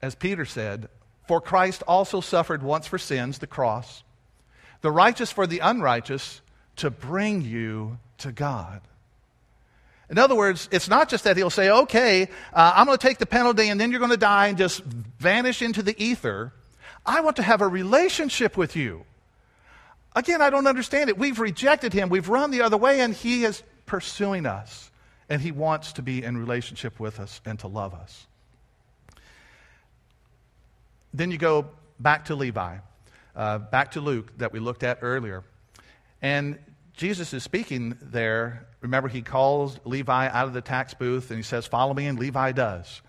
as 0.00 0.14
Peter 0.14 0.44
said, 0.44 0.88
for 1.26 1.40
Christ 1.40 1.82
also 1.88 2.20
suffered 2.20 2.62
once 2.62 2.86
for 2.86 2.98
sins, 2.98 3.38
the 3.38 3.46
cross, 3.46 4.02
the 4.80 4.90
righteous 4.90 5.32
for 5.32 5.46
the 5.46 5.58
unrighteous, 5.58 6.40
to 6.76 6.90
bring 6.90 7.42
you 7.42 7.98
to 8.18 8.32
God. 8.32 8.80
In 10.10 10.18
other 10.18 10.34
words, 10.34 10.68
it's 10.70 10.88
not 10.88 11.08
just 11.08 11.24
that 11.24 11.36
he'll 11.36 11.50
say, 11.50 11.70
okay, 11.70 12.28
uh, 12.52 12.72
I'm 12.76 12.86
going 12.86 12.98
to 12.98 13.06
take 13.06 13.18
the 13.18 13.26
penalty 13.26 13.68
and 13.68 13.80
then 13.80 13.90
you're 13.90 14.00
going 14.00 14.10
to 14.10 14.16
die 14.16 14.48
and 14.48 14.58
just 14.58 14.82
vanish 14.82 15.62
into 15.62 15.82
the 15.82 15.94
ether. 16.02 16.52
I 17.06 17.20
want 17.20 17.36
to 17.36 17.42
have 17.42 17.62
a 17.62 17.68
relationship 17.68 18.56
with 18.56 18.76
you. 18.76 19.04
Again, 20.14 20.42
I 20.42 20.50
don't 20.50 20.66
understand 20.66 21.10
it. 21.10 21.18
We've 21.18 21.40
rejected 21.40 21.92
him, 21.92 22.08
we've 22.08 22.28
run 22.28 22.50
the 22.50 22.62
other 22.62 22.76
way, 22.76 23.00
and 23.00 23.14
he 23.14 23.44
is 23.44 23.62
pursuing 23.86 24.46
us. 24.46 24.90
And 25.28 25.40
he 25.40 25.52
wants 25.52 25.94
to 25.94 26.02
be 26.02 26.22
in 26.22 26.36
relationship 26.36 27.00
with 27.00 27.18
us 27.18 27.40
and 27.46 27.58
to 27.60 27.66
love 27.66 27.94
us. 27.94 28.26
Then 31.14 31.30
you 31.30 31.38
go 31.38 31.70
back 31.98 32.26
to 32.26 32.34
Levi, 32.34 32.76
uh, 33.34 33.58
back 33.58 33.92
to 33.92 34.00
Luke 34.00 34.36
that 34.36 34.52
we 34.52 34.60
looked 34.60 34.82
at 34.82 34.98
earlier. 35.00 35.42
And 36.20 36.58
Jesus 36.96 37.32
is 37.34 37.42
speaking 37.42 37.96
there. 38.00 38.66
Remember, 38.80 39.08
he 39.08 39.22
calls 39.22 39.78
Levi 39.84 40.28
out 40.28 40.46
of 40.46 40.52
the 40.52 40.60
tax 40.60 40.94
booth 40.94 41.30
and 41.30 41.38
he 41.38 41.42
says, 41.42 41.66
Follow 41.66 41.92
me, 41.92 42.06
and 42.06 42.18
Levi 42.18 42.52
does. 42.52 43.02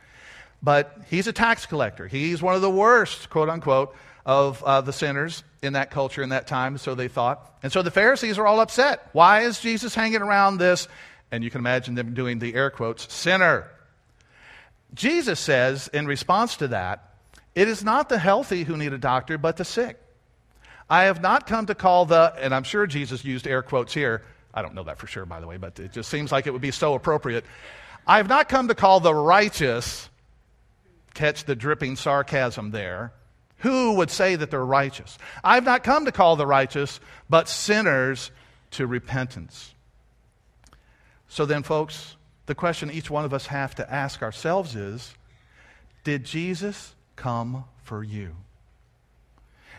But 0.62 0.98
he's 1.10 1.28
a 1.28 1.34
tax 1.34 1.66
collector. 1.66 2.08
He's 2.08 2.42
one 2.42 2.56
of 2.56 2.62
the 2.62 2.70
worst, 2.70 3.30
quote 3.30 3.50
unquote, 3.50 3.96
of 4.26 4.64
uh, 4.64 4.82
the 4.82 4.94
sinners 4.94 5.44
in 5.62 5.74
that 5.74 5.92
culture 5.92 6.24
in 6.24 6.30
that 6.30 6.48
time, 6.48 6.78
so 6.80 6.96
they 6.96 7.08
thought. 7.08 7.58
And 7.62 7.72
so 7.72 7.84
the 7.84 7.92
Pharisees 7.92 8.40
are 8.40 8.48
all 8.48 8.60
upset. 8.60 9.08
Why 9.14 9.42
is 9.42 9.60
Jesus 9.60 9.94
hanging 9.94 10.22
around 10.22 10.58
this? 10.58 10.88
And 11.32 11.44
you 11.44 11.52
can 11.52 11.60
imagine 11.60 11.94
them 11.94 12.14
doing 12.14 12.40
the 12.40 12.56
air 12.56 12.72
quotes, 12.72 13.14
sinner. 13.14 13.70
Jesus 14.94 15.40
says, 15.40 15.88
in 15.90 16.08
response 16.08 16.58
to 16.58 16.70
that, 16.70 17.14
it 17.54 17.68
is 17.68 17.84
not 17.84 18.10
the 18.10 18.18
healthy 18.18 18.64
who 18.64 18.78
need 18.78 18.94
a 18.94 18.98
doctor, 18.98 19.38
but 19.38 19.58
the 19.58 19.66
sick. 19.66 20.02
I 20.90 21.04
have 21.04 21.22
not 21.22 21.48
come 21.48 21.66
to 21.66 21.76
call 21.76 22.06
the, 22.06 22.34
and 22.40 22.54
I'm 22.54 22.64
sure 22.64 22.86
Jesus 22.86 23.26
used 23.26 23.48
air 23.48 23.62
quotes 23.62 23.94
here. 23.94 24.24
I 24.54 24.62
don't 24.62 24.76
know 24.76 24.84
that 24.84 25.00
for 25.00 25.08
sure, 25.08 25.26
by 25.26 25.40
the 25.40 25.48
way, 25.48 25.58
but 25.58 25.80
it 25.80 25.92
just 25.92 26.10
seems 26.10 26.32
like 26.32 26.48
it 26.48 26.52
would 26.52 26.62
be 26.62 26.72
so 26.72 26.94
appropriate. 26.94 27.44
I 28.08 28.18
have 28.18 28.30
not 28.30 28.50
come 28.50 28.68
to 28.68 28.76
call 28.76 29.00
the 29.00 29.14
righteous, 29.14 30.10
catch 31.14 31.46
the 31.46 31.56
dripping 31.56 31.96
sarcasm 31.96 32.72
there. 32.72 33.14
Who 33.60 33.94
would 33.94 34.12
say 34.12 34.36
that 34.36 34.52
they're 34.52 34.66
righteous? 34.66 35.18
I've 35.44 35.64
not 35.64 35.84
come 35.84 36.06
to 36.06 36.12
call 36.12 36.36
the 36.36 36.46
righteous, 36.46 37.00
but 37.30 37.50
sinners 37.50 38.32
to 38.72 38.86
repentance. 38.86 39.74
So 41.28 41.46
then, 41.46 41.64
folks, 41.64 42.16
the 42.46 42.56
question 42.56 42.92
each 42.92 43.10
one 43.10 43.26
of 43.26 43.34
us 43.34 43.48
have 43.48 43.74
to 43.76 43.92
ask 43.92 44.22
ourselves 44.22 44.76
is 44.76 45.16
Did 46.04 46.26
Jesus 46.26 46.94
come 47.16 47.66
for 47.82 48.04
you? 48.04 48.36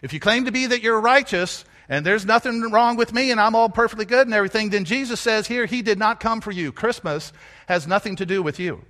If 0.07 0.13
you 0.13 0.21
claim 0.21 0.45
to 0.45 0.53
be 0.53 0.67
that 0.67 0.83
you're 0.83 1.01
righteous 1.01 1.65
and 1.89 2.07
there's 2.07 2.25
nothing 2.25 2.71
wrong 2.71 2.97
with 2.97 3.13
me 3.13 3.33
and 3.33 3.41
I'm 3.41 3.57
all 3.57 3.69
perfectly 3.69 4.05
good 4.05 4.29
and 4.29 4.33
everything, 4.33 4.71
then 4.71 4.85
Jesus 4.85 5.19
says 5.19 5.49
here, 5.49 5.67
He 5.67 5.83
did 5.83 5.99
not 5.99 6.21
come 6.21 6.41
for 6.41 6.53
you. 6.53 6.71
Christmas 6.71 7.33
has 7.67 7.89
nothing 7.89 8.15
to 8.15 8.25
do 8.25 8.41
with 8.41 8.61
you. 8.61 8.83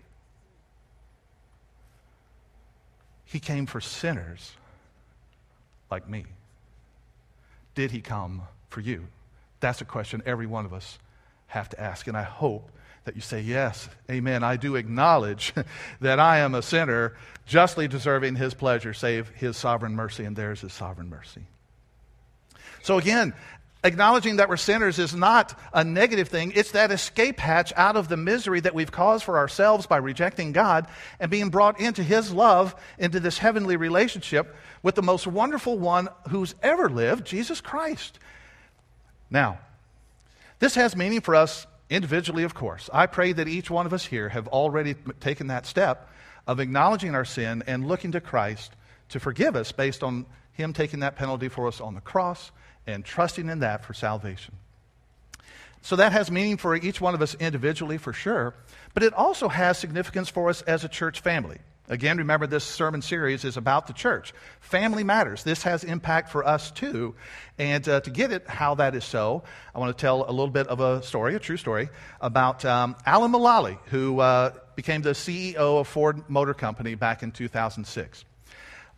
He 3.25 3.41
came 3.41 3.65
for 3.65 3.81
sinners 3.81 4.53
like 5.91 6.07
me. 6.07 6.27
Did 7.75 7.93
He 7.93 8.03
come 8.03 8.43
for 8.69 8.83
you? 8.83 9.07
That's 9.61 9.81
a 9.81 9.87
question 9.87 10.23
every 10.27 10.47
one 10.47 10.67
of 10.67 10.75
us 10.75 10.99
have 11.47 11.71
to 11.71 11.81
ask. 11.81 12.09
And 12.09 12.17
I 12.17 12.25
hope 12.25 12.71
that 13.07 13.17
you 13.17 13.23
say, 13.23 13.41
Yes, 13.41 13.89
amen. 14.11 14.45
I 14.45 14.57
do 14.57 14.77
acknowledge 14.77 15.55
that 16.01 16.21
I 16.21 16.39
am 16.39 16.55
a 16.55 16.63
sinner 16.63 17.17
justly 17.47 17.89
deserving 17.89 18.37
his 18.37 18.55
pleasure, 18.55 18.93
save 18.93 19.29
his 19.31 19.57
sovereign 19.57 19.97
mercy, 19.97 20.25
and 20.25 20.37
theirs 20.37 20.63
is 20.63 20.73
sovereign 20.73 21.09
mercy. 21.09 21.43
So 22.83 22.99
again, 22.99 23.35
Acknowledging 23.85 24.37
that 24.37 24.49
we're 24.49 24.57
sinners 24.57 24.99
is 24.99 25.15
not 25.15 25.57
a 25.73 25.85
negative 25.85 26.29
thing. 26.29 26.53
It's 26.57 26.73
that 26.73 26.91
escape 26.91 27.39
hatch 27.39 27.73
out 27.77 27.95
of 27.95 28.09
the 28.09 28.17
misery 28.17 28.59
that 28.59 28.75
we've 28.75 28.91
caused 28.91 29.23
for 29.23 29.39
ourselves 29.39 29.87
by 29.87 29.99
rejecting 29.99 30.51
God 30.51 30.89
and 31.21 31.31
being 31.31 31.51
brought 31.51 31.79
into 31.79 32.03
His 32.03 32.33
love, 32.33 32.75
into 32.99 33.21
this 33.21 33.39
heavenly 33.39 33.77
relationship 33.77 34.57
with 34.83 34.97
the 34.97 35.03
most 35.03 35.29
wonderful 35.29 35.79
one 35.79 36.09
who's 36.31 36.57
ever 36.65 36.89
lived, 36.89 37.27
Jesus 37.29 37.61
Christ. 37.61 38.19
Now, 39.31 39.61
this 40.59 40.75
has 40.75 40.97
meaning 40.97 41.21
for 41.21 41.37
us 41.37 41.65
individually, 41.91 42.43
of 42.43 42.55
course. 42.55 42.91
I 42.93 43.07
pray 43.07 43.33
that 43.33 43.49
each 43.49 43.71
one 43.71 43.87
of 43.87 43.93
us 43.93 44.05
here 44.05 44.29
have 44.29 44.49
already 44.49 44.95
taken 45.21 45.49
that 45.49 45.67
step 45.67 46.11
of 46.47 46.61
acknowledging 46.61 47.15
our 47.15 47.25
sin 47.25 47.63
and 47.67 47.87
looking 47.87 48.13
to 48.13 48.21
Christ 48.21 48.73
to 49.11 49.21
forgive 49.21 49.57
us 49.57 49.73
based 49.73 50.03
on 50.03 50.27
Him 50.53 50.73
taking 50.73 51.01
that 51.01 51.17
penalty 51.17 51.49
for 51.49 51.69
us 51.69 51.81
on 51.81 51.95
the 51.95 52.01
cross 52.01 52.51
and 52.87 53.05
trusting 53.05 53.49
in 53.49 53.61
that 53.61 53.85
for 53.85 53.95
salvation. 53.95 54.55
So 55.83 55.97
that 55.97 56.13
has 56.13 56.31
meaning 56.31 56.57
for 56.57 56.75
each 56.75 57.01
one 57.01 57.15
of 57.15 57.23
us 57.23 57.35
individually, 57.37 57.99
for 57.99 58.13
sure, 58.13 58.55
but 58.95 59.03
it 59.03 59.13
also 59.13 59.49
has 59.49 59.79
significance 59.79 60.29
for 60.29 60.49
us 60.49 60.63
as 60.63 60.83
a 60.83 60.89
church 60.89 61.21
family. 61.21 61.59
Again, 61.89 62.19
remember 62.19 62.49
this 62.49 62.65
sermon 62.65 63.01
series 63.01 63.45
is 63.45 63.57
about 63.57 63.87
the 63.87 63.93
church. 63.93 64.35
Family 64.61 65.05
matters. 65.05 65.45
This 65.45 65.63
has 65.63 65.85
impact 65.85 66.31
for 66.31 66.45
us 66.45 66.73
too. 66.73 67.15
And 67.59 67.89
uh, 67.89 68.01
to 68.01 68.11
get 68.11 68.33
it, 68.33 68.49
how 68.49 68.75
that 68.77 68.97
is 68.97 69.05
so, 69.05 69.45
I 69.75 69.79
want 69.79 69.97
to 69.97 70.01
tell 70.01 70.29
a 70.29 70.33
little 70.33 70.51
bit 70.51 70.67
of 70.67 70.81
a 70.81 71.03
story, 71.03 71.37
a 71.37 71.39
true 71.39 71.57
story, 71.57 71.89
about 72.21 72.65
um, 72.65 72.97
Alan 73.07 73.31
Mulally, 73.31 73.79
who 73.87 74.19
uh, 74.19 74.51
became 74.75 75.03
the 75.03 75.11
CEO 75.11 75.81
of 75.81 75.87
Ford 75.87 76.29
Motor 76.29 76.55
Company 76.55 76.97
back 76.97 77.23
in 77.23 77.31
2006. 77.31 78.25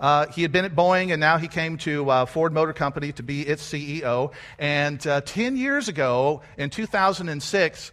Uh, 0.00 0.26
he 0.28 0.42
had 0.42 0.52
been 0.52 0.64
at 0.64 0.75
Boeing, 0.75 1.12
and 1.12 1.21
now 1.21 1.38
he 1.38 1.49
came 1.49 1.76
to 1.78 2.09
uh, 2.09 2.25
Ford 2.25 2.52
Motor 2.54 2.73
Company 2.73 3.12
to 3.12 3.23
be 3.23 3.42
its 3.42 3.62
CEO. 3.68 4.33
And 4.59 5.04
uh, 5.07 5.21
10 5.23 5.57
years 5.57 5.88
ago, 5.88 6.42
in 6.57 6.71
2006, 6.71 7.92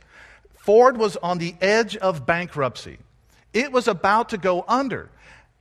Ford 0.55 0.97
was 0.97 1.17
on 1.17 1.37
the 1.37 1.55
edge 1.59 1.97
of 1.97 2.25
bankruptcy. 2.25 2.97
It 3.55 3.71
was 3.71 3.87
about 3.87 4.29
to 4.29 4.37
go 4.37 4.65
under. 4.67 5.09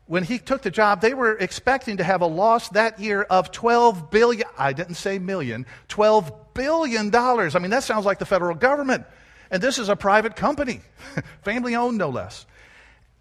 When 0.06 0.24
he 0.24 0.38
took 0.38 0.62
the 0.62 0.70
job, 0.70 1.00
they 1.00 1.14
were 1.14 1.38
expecting 1.38 1.96
to 1.98 2.04
have 2.04 2.20
a 2.20 2.26
loss 2.26 2.68
that 2.70 2.98
year 2.98 3.22
of 3.22 3.52
12 3.52 4.10
billion. 4.10 4.46
I 4.58 4.72
didn't 4.72 4.96
say 4.96 5.18
million, 5.18 5.64
12 5.88 6.52
billion 6.54 7.08
dollars. 7.08 7.54
I 7.54 7.60
mean, 7.60 7.70
that 7.70 7.84
sounds 7.84 8.04
like 8.04 8.18
the 8.18 8.26
federal 8.26 8.56
government. 8.56 9.06
And 9.50 9.62
this 9.62 9.78
is 9.78 9.88
a 9.88 9.94
private 9.94 10.34
company, 10.34 10.80
family 11.42 11.76
owned 11.76 11.96
no 11.96 12.10
less. 12.10 12.44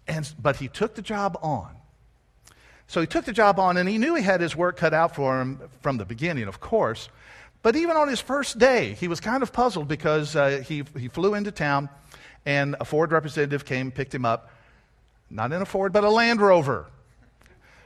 And, 0.08 0.30
but 0.42 0.56
he 0.56 0.66
took 0.66 0.96
the 0.96 1.02
job 1.02 1.38
on. 1.40 1.70
So 2.88 3.00
he 3.00 3.06
took 3.06 3.24
the 3.24 3.32
job 3.32 3.60
on, 3.60 3.76
and 3.76 3.88
he 3.88 3.96
knew 3.96 4.16
he 4.16 4.22
had 4.22 4.40
his 4.40 4.56
work 4.56 4.76
cut 4.76 4.92
out 4.92 5.14
for 5.14 5.40
him 5.40 5.60
from 5.82 5.98
the 5.98 6.04
beginning, 6.04 6.48
of 6.48 6.60
course. 6.60 7.08
But 7.62 7.76
even 7.76 7.96
on 7.96 8.08
his 8.08 8.20
first 8.20 8.58
day, 8.58 8.94
he 8.94 9.08
was 9.08 9.20
kind 9.20 9.42
of 9.42 9.52
puzzled 9.52 9.88
because 9.88 10.36
uh, 10.36 10.62
he, 10.66 10.84
he 10.98 11.08
flew 11.08 11.34
into 11.34 11.52
town, 11.52 11.88
and 12.44 12.76
a 12.80 12.84
Ford 12.84 13.12
representative 13.12 13.64
came, 13.64 13.90
picked 13.90 14.14
him 14.14 14.26
up, 14.26 14.50
not 15.30 15.52
in 15.52 15.60
a 15.62 15.66
Ford, 15.66 15.92
but 15.92 16.04
a 16.04 16.10
Land 16.10 16.40
Rover. 16.40 16.86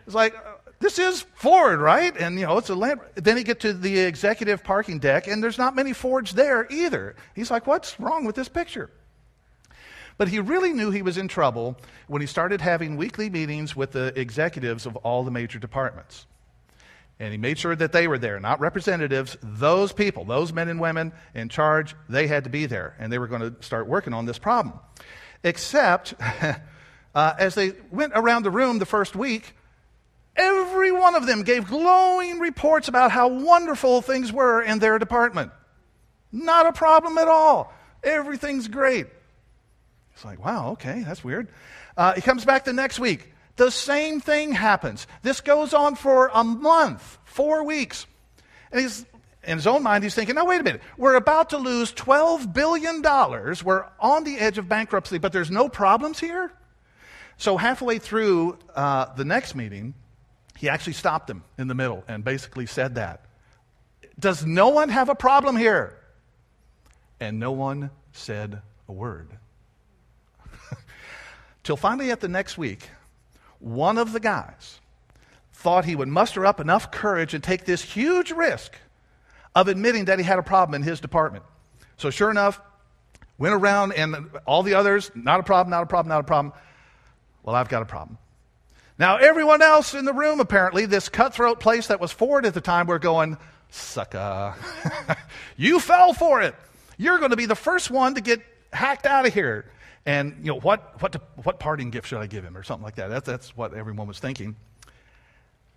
It's 0.06 0.14
like, 0.14 0.34
uh, 0.34 0.54
this 0.80 0.98
is 0.98 1.22
Ford, 1.34 1.80
right? 1.80 2.16
And, 2.16 2.38
you 2.38 2.46
know, 2.46 2.58
it's 2.58 2.70
a 2.70 2.74
Land 2.74 3.00
Then 3.14 3.36
he 3.36 3.42
get 3.42 3.60
to 3.60 3.72
the 3.72 4.00
executive 4.00 4.62
parking 4.62 4.98
deck, 4.98 5.26
and 5.26 5.42
there's 5.42 5.58
not 5.58 5.74
many 5.74 5.92
Fords 5.92 6.32
there 6.32 6.66
either. 6.70 7.16
He's 7.34 7.50
like, 7.50 7.66
what's 7.66 7.98
wrong 7.98 8.24
with 8.24 8.36
this 8.36 8.48
picture? 8.48 8.90
But 10.16 10.28
he 10.28 10.40
really 10.40 10.72
knew 10.72 10.90
he 10.90 11.02
was 11.02 11.16
in 11.16 11.28
trouble 11.28 11.76
when 12.08 12.20
he 12.20 12.26
started 12.26 12.60
having 12.60 12.96
weekly 12.96 13.30
meetings 13.30 13.76
with 13.76 13.92
the 13.92 14.18
executives 14.18 14.84
of 14.84 14.96
all 14.96 15.22
the 15.22 15.30
major 15.30 15.60
departments. 15.60 16.26
And 17.20 17.32
he 17.32 17.38
made 17.38 17.58
sure 17.58 17.74
that 17.74 17.92
they 17.92 18.06
were 18.06 18.18
there, 18.18 18.38
not 18.38 18.60
representatives. 18.60 19.36
Those 19.42 19.92
people, 19.92 20.24
those 20.24 20.52
men 20.52 20.68
and 20.68 20.80
women 20.80 21.12
in 21.34 21.48
charge, 21.48 21.96
they 22.08 22.26
had 22.26 22.44
to 22.44 22.50
be 22.50 22.66
there. 22.66 22.94
And 22.98 23.12
they 23.12 23.18
were 23.18 23.26
going 23.26 23.42
to 23.42 23.62
start 23.62 23.88
working 23.88 24.12
on 24.12 24.26
this 24.26 24.38
problem. 24.38 24.78
Except 25.42 26.14
uh, 27.18 27.34
as 27.36 27.56
they 27.56 27.72
went 27.90 28.12
around 28.14 28.44
the 28.44 28.50
room 28.50 28.78
the 28.78 28.86
first 28.86 29.16
week, 29.16 29.56
every 30.36 30.92
one 30.92 31.16
of 31.16 31.26
them 31.26 31.42
gave 31.42 31.66
glowing 31.66 32.38
reports 32.38 32.86
about 32.86 33.10
how 33.10 33.26
wonderful 33.26 34.00
things 34.02 34.32
were 34.32 34.62
in 34.62 34.78
their 34.78 35.00
department. 35.00 35.50
Not 36.30 36.66
a 36.66 36.72
problem 36.72 37.18
at 37.18 37.26
all. 37.26 37.74
Everything's 38.04 38.68
great. 38.68 39.08
It's 40.14 40.24
like, 40.24 40.44
wow, 40.44 40.70
okay, 40.74 41.02
that's 41.04 41.24
weird. 41.24 41.48
Uh, 41.96 42.14
he 42.14 42.20
comes 42.20 42.44
back 42.44 42.64
the 42.64 42.72
next 42.72 43.00
week. 43.00 43.32
The 43.56 43.72
same 43.72 44.20
thing 44.20 44.52
happens. 44.52 45.08
This 45.22 45.40
goes 45.40 45.74
on 45.74 45.96
for 45.96 46.30
a 46.32 46.44
month, 46.44 47.18
four 47.24 47.64
weeks. 47.64 48.06
And 48.70 48.80
he's, 48.80 49.04
in 49.42 49.56
his 49.56 49.66
own 49.66 49.82
mind, 49.82 50.04
he's 50.04 50.14
thinking, 50.14 50.36
now, 50.36 50.46
wait 50.46 50.60
a 50.60 50.64
minute. 50.64 50.82
We're 50.96 51.16
about 51.16 51.50
to 51.50 51.58
lose 51.58 51.92
$12 51.92 52.52
billion. 52.52 53.02
We're 53.02 53.86
on 53.98 54.22
the 54.22 54.38
edge 54.38 54.56
of 54.56 54.68
bankruptcy, 54.68 55.18
but 55.18 55.32
there's 55.32 55.50
no 55.50 55.68
problems 55.68 56.20
here? 56.20 56.52
So, 57.38 57.56
halfway 57.56 58.00
through 58.00 58.58
uh, 58.74 59.14
the 59.14 59.24
next 59.24 59.54
meeting, 59.54 59.94
he 60.56 60.68
actually 60.68 60.94
stopped 60.94 61.30
him 61.30 61.44
in 61.56 61.68
the 61.68 61.74
middle 61.74 62.02
and 62.08 62.24
basically 62.24 62.66
said 62.66 62.96
that. 62.96 63.26
Does 64.18 64.44
no 64.44 64.70
one 64.70 64.88
have 64.88 65.08
a 65.08 65.14
problem 65.14 65.56
here? 65.56 65.96
And 67.20 67.38
no 67.38 67.52
one 67.52 67.90
said 68.12 68.60
a 68.88 68.92
word. 68.92 69.28
Till 71.62 71.76
finally, 71.76 72.10
at 72.10 72.20
the 72.20 72.26
next 72.26 72.58
week, 72.58 72.90
one 73.60 73.98
of 73.98 74.12
the 74.12 74.20
guys 74.20 74.80
thought 75.52 75.84
he 75.84 75.94
would 75.94 76.08
muster 76.08 76.44
up 76.44 76.58
enough 76.58 76.90
courage 76.90 77.34
and 77.34 77.42
take 77.42 77.64
this 77.64 77.82
huge 77.82 78.32
risk 78.32 78.76
of 79.54 79.68
admitting 79.68 80.06
that 80.06 80.18
he 80.18 80.24
had 80.24 80.40
a 80.40 80.42
problem 80.42 80.74
in 80.74 80.82
his 80.82 80.98
department. 80.98 81.44
So, 81.98 82.10
sure 82.10 82.32
enough, 82.32 82.60
went 83.38 83.54
around 83.54 83.92
and 83.92 84.28
all 84.44 84.64
the 84.64 84.74
others, 84.74 85.12
not 85.14 85.38
a 85.38 85.44
problem, 85.44 85.70
not 85.70 85.84
a 85.84 85.86
problem, 85.86 86.08
not 86.08 86.20
a 86.20 86.24
problem. 86.24 86.52
Well, 87.48 87.56
I've 87.56 87.70
got 87.70 87.80
a 87.80 87.86
problem. 87.86 88.18
Now, 88.98 89.16
everyone 89.16 89.62
else 89.62 89.94
in 89.94 90.04
the 90.04 90.12
room, 90.12 90.38
apparently, 90.38 90.84
this 90.84 91.08
cutthroat 91.08 91.60
place 91.60 91.86
that 91.86 91.98
was 91.98 92.12
Ford 92.12 92.44
at 92.44 92.52
the 92.52 92.60
time, 92.60 92.86
were 92.86 92.98
going, 92.98 93.38
sucker. 93.70 94.54
you 95.56 95.80
fell 95.80 96.12
for 96.12 96.42
it. 96.42 96.54
You're 96.98 97.16
going 97.16 97.30
to 97.30 97.38
be 97.38 97.46
the 97.46 97.56
first 97.56 97.90
one 97.90 98.16
to 98.16 98.20
get 98.20 98.42
hacked 98.70 99.06
out 99.06 99.26
of 99.26 99.32
here. 99.32 99.64
And, 100.04 100.36
you 100.42 100.52
know, 100.52 100.60
what, 100.60 101.00
what, 101.00 101.12
to, 101.12 101.22
what 101.42 101.58
parting 101.58 101.88
gift 101.88 102.08
should 102.08 102.18
I 102.18 102.26
give 102.26 102.44
him 102.44 102.54
or 102.54 102.62
something 102.62 102.84
like 102.84 102.96
that? 102.96 103.08
That's, 103.08 103.26
that's 103.26 103.56
what 103.56 103.72
everyone 103.72 104.08
was 104.08 104.18
thinking. 104.18 104.54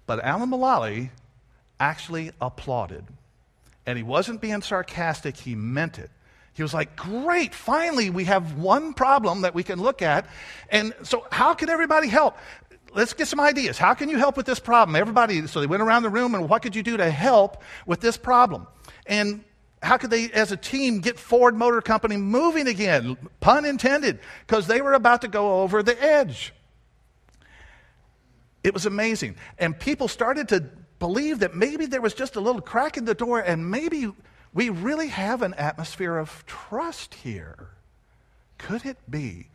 But 0.08 0.26
Alan 0.26 0.50
Mulally 0.50 1.10
actually 1.80 2.32
applauded. 2.42 3.06
And 3.86 3.98
he 3.98 4.04
wasn't 4.04 4.42
being 4.42 4.62
sarcastic, 4.62 5.38
he 5.38 5.56
meant 5.56 6.00
it. 6.00 6.12
He 6.54 6.64
was 6.64 6.74
like, 6.74 6.96
Great, 6.96 7.54
finally, 7.54 8.10
we 8.10 8.26
have 8.26 8.58
one 8.58 8.94
problem 8.94 9.42
that 9.42 9.56
we 9.56 9.64
can 9.64 9.82
look 9.82 10.02
at. 10.02 10.28
And 10.70 10.94
so, 11.04 11.26
how 11.32 11.54
can 11.54 11.70
everybody 11.70 12.08
help? 12.08 12.38
Let's 12.94 13.14
get 13.14 13.28
some 13.28 13.40
ideas. 13.40 13.78
How 13.78 13.94
can 13.94 14.10
you 14.10 14.18
help 14.18 14.36
with 14.36 14.46
this 14.46 14.60
problem? 14.60 14.96
Everybody, 14.98 15.48
so 15.48 15.62
they 15.62 15.68
went 15.68 15.82
around 15.82 16.04
the 16.04 16.10
room 16.10 16.36
and 16.36 16.50
what 16.50 16.62
could 16.62 16.76
you 16.76 16.84
do 16.84 16.98
to 16.98 17.10
help 17.10 17.64
with 17.86 18.02
this 18.02 18.18
problem? 18.18 18.68
And 19.06 19.46
how 19.82 19.98
could 19.98 20.10
they, 20.10 20.30
as 20.32 20.52
a 20.52 20.58
team, 20.58 21.00
get 21.00 21.18
Ford 21.18 21.56
Motor 21.56 21.82
Company 21.82 22.18
moving 22.18 22.68
again? 22.68 23.18
Pun 23.40 23.66
intended, 23.66 24.20
because 24.46 24.68
they 24.68 24.82
were 24.82 24.94
about 24.94 25.22
to 25.22 25.28
go 25.28 25.62
over 25.62 25.82
the 25.82 26.02
edge. 26.04 26.54
It 28.64 28.74
was 28.74 28.86
amazing. 28.86 29.38
And 29.58 29.78
people 29.80 30.08
started 30.08 30.50
to 30.50 30.70
believe 31.00 31.40
that 31.40 31.56
maybe 31.56 31.88
there 31.88 32.02
was 32.02 32.14
just 32.14 32.36
a 32.36 32.40
little 32.40 32.62
crack 32.62 32.96
in 32.96 33.06
the 33.06 33.16
door 33.16 33.40
and 33.40 33.72
maybe 33.72 34.12
we 34.54 34.70
really 34.70 35.08
have 35.08 35.42
an 35.42 35.54
atmosphere 35.54 36.18
of 36.18 36.46
trust 36.46 37.16
here. 37.16 37.70
Could 38.58 38.86
it 38.86 38.98
be 39.10 39.48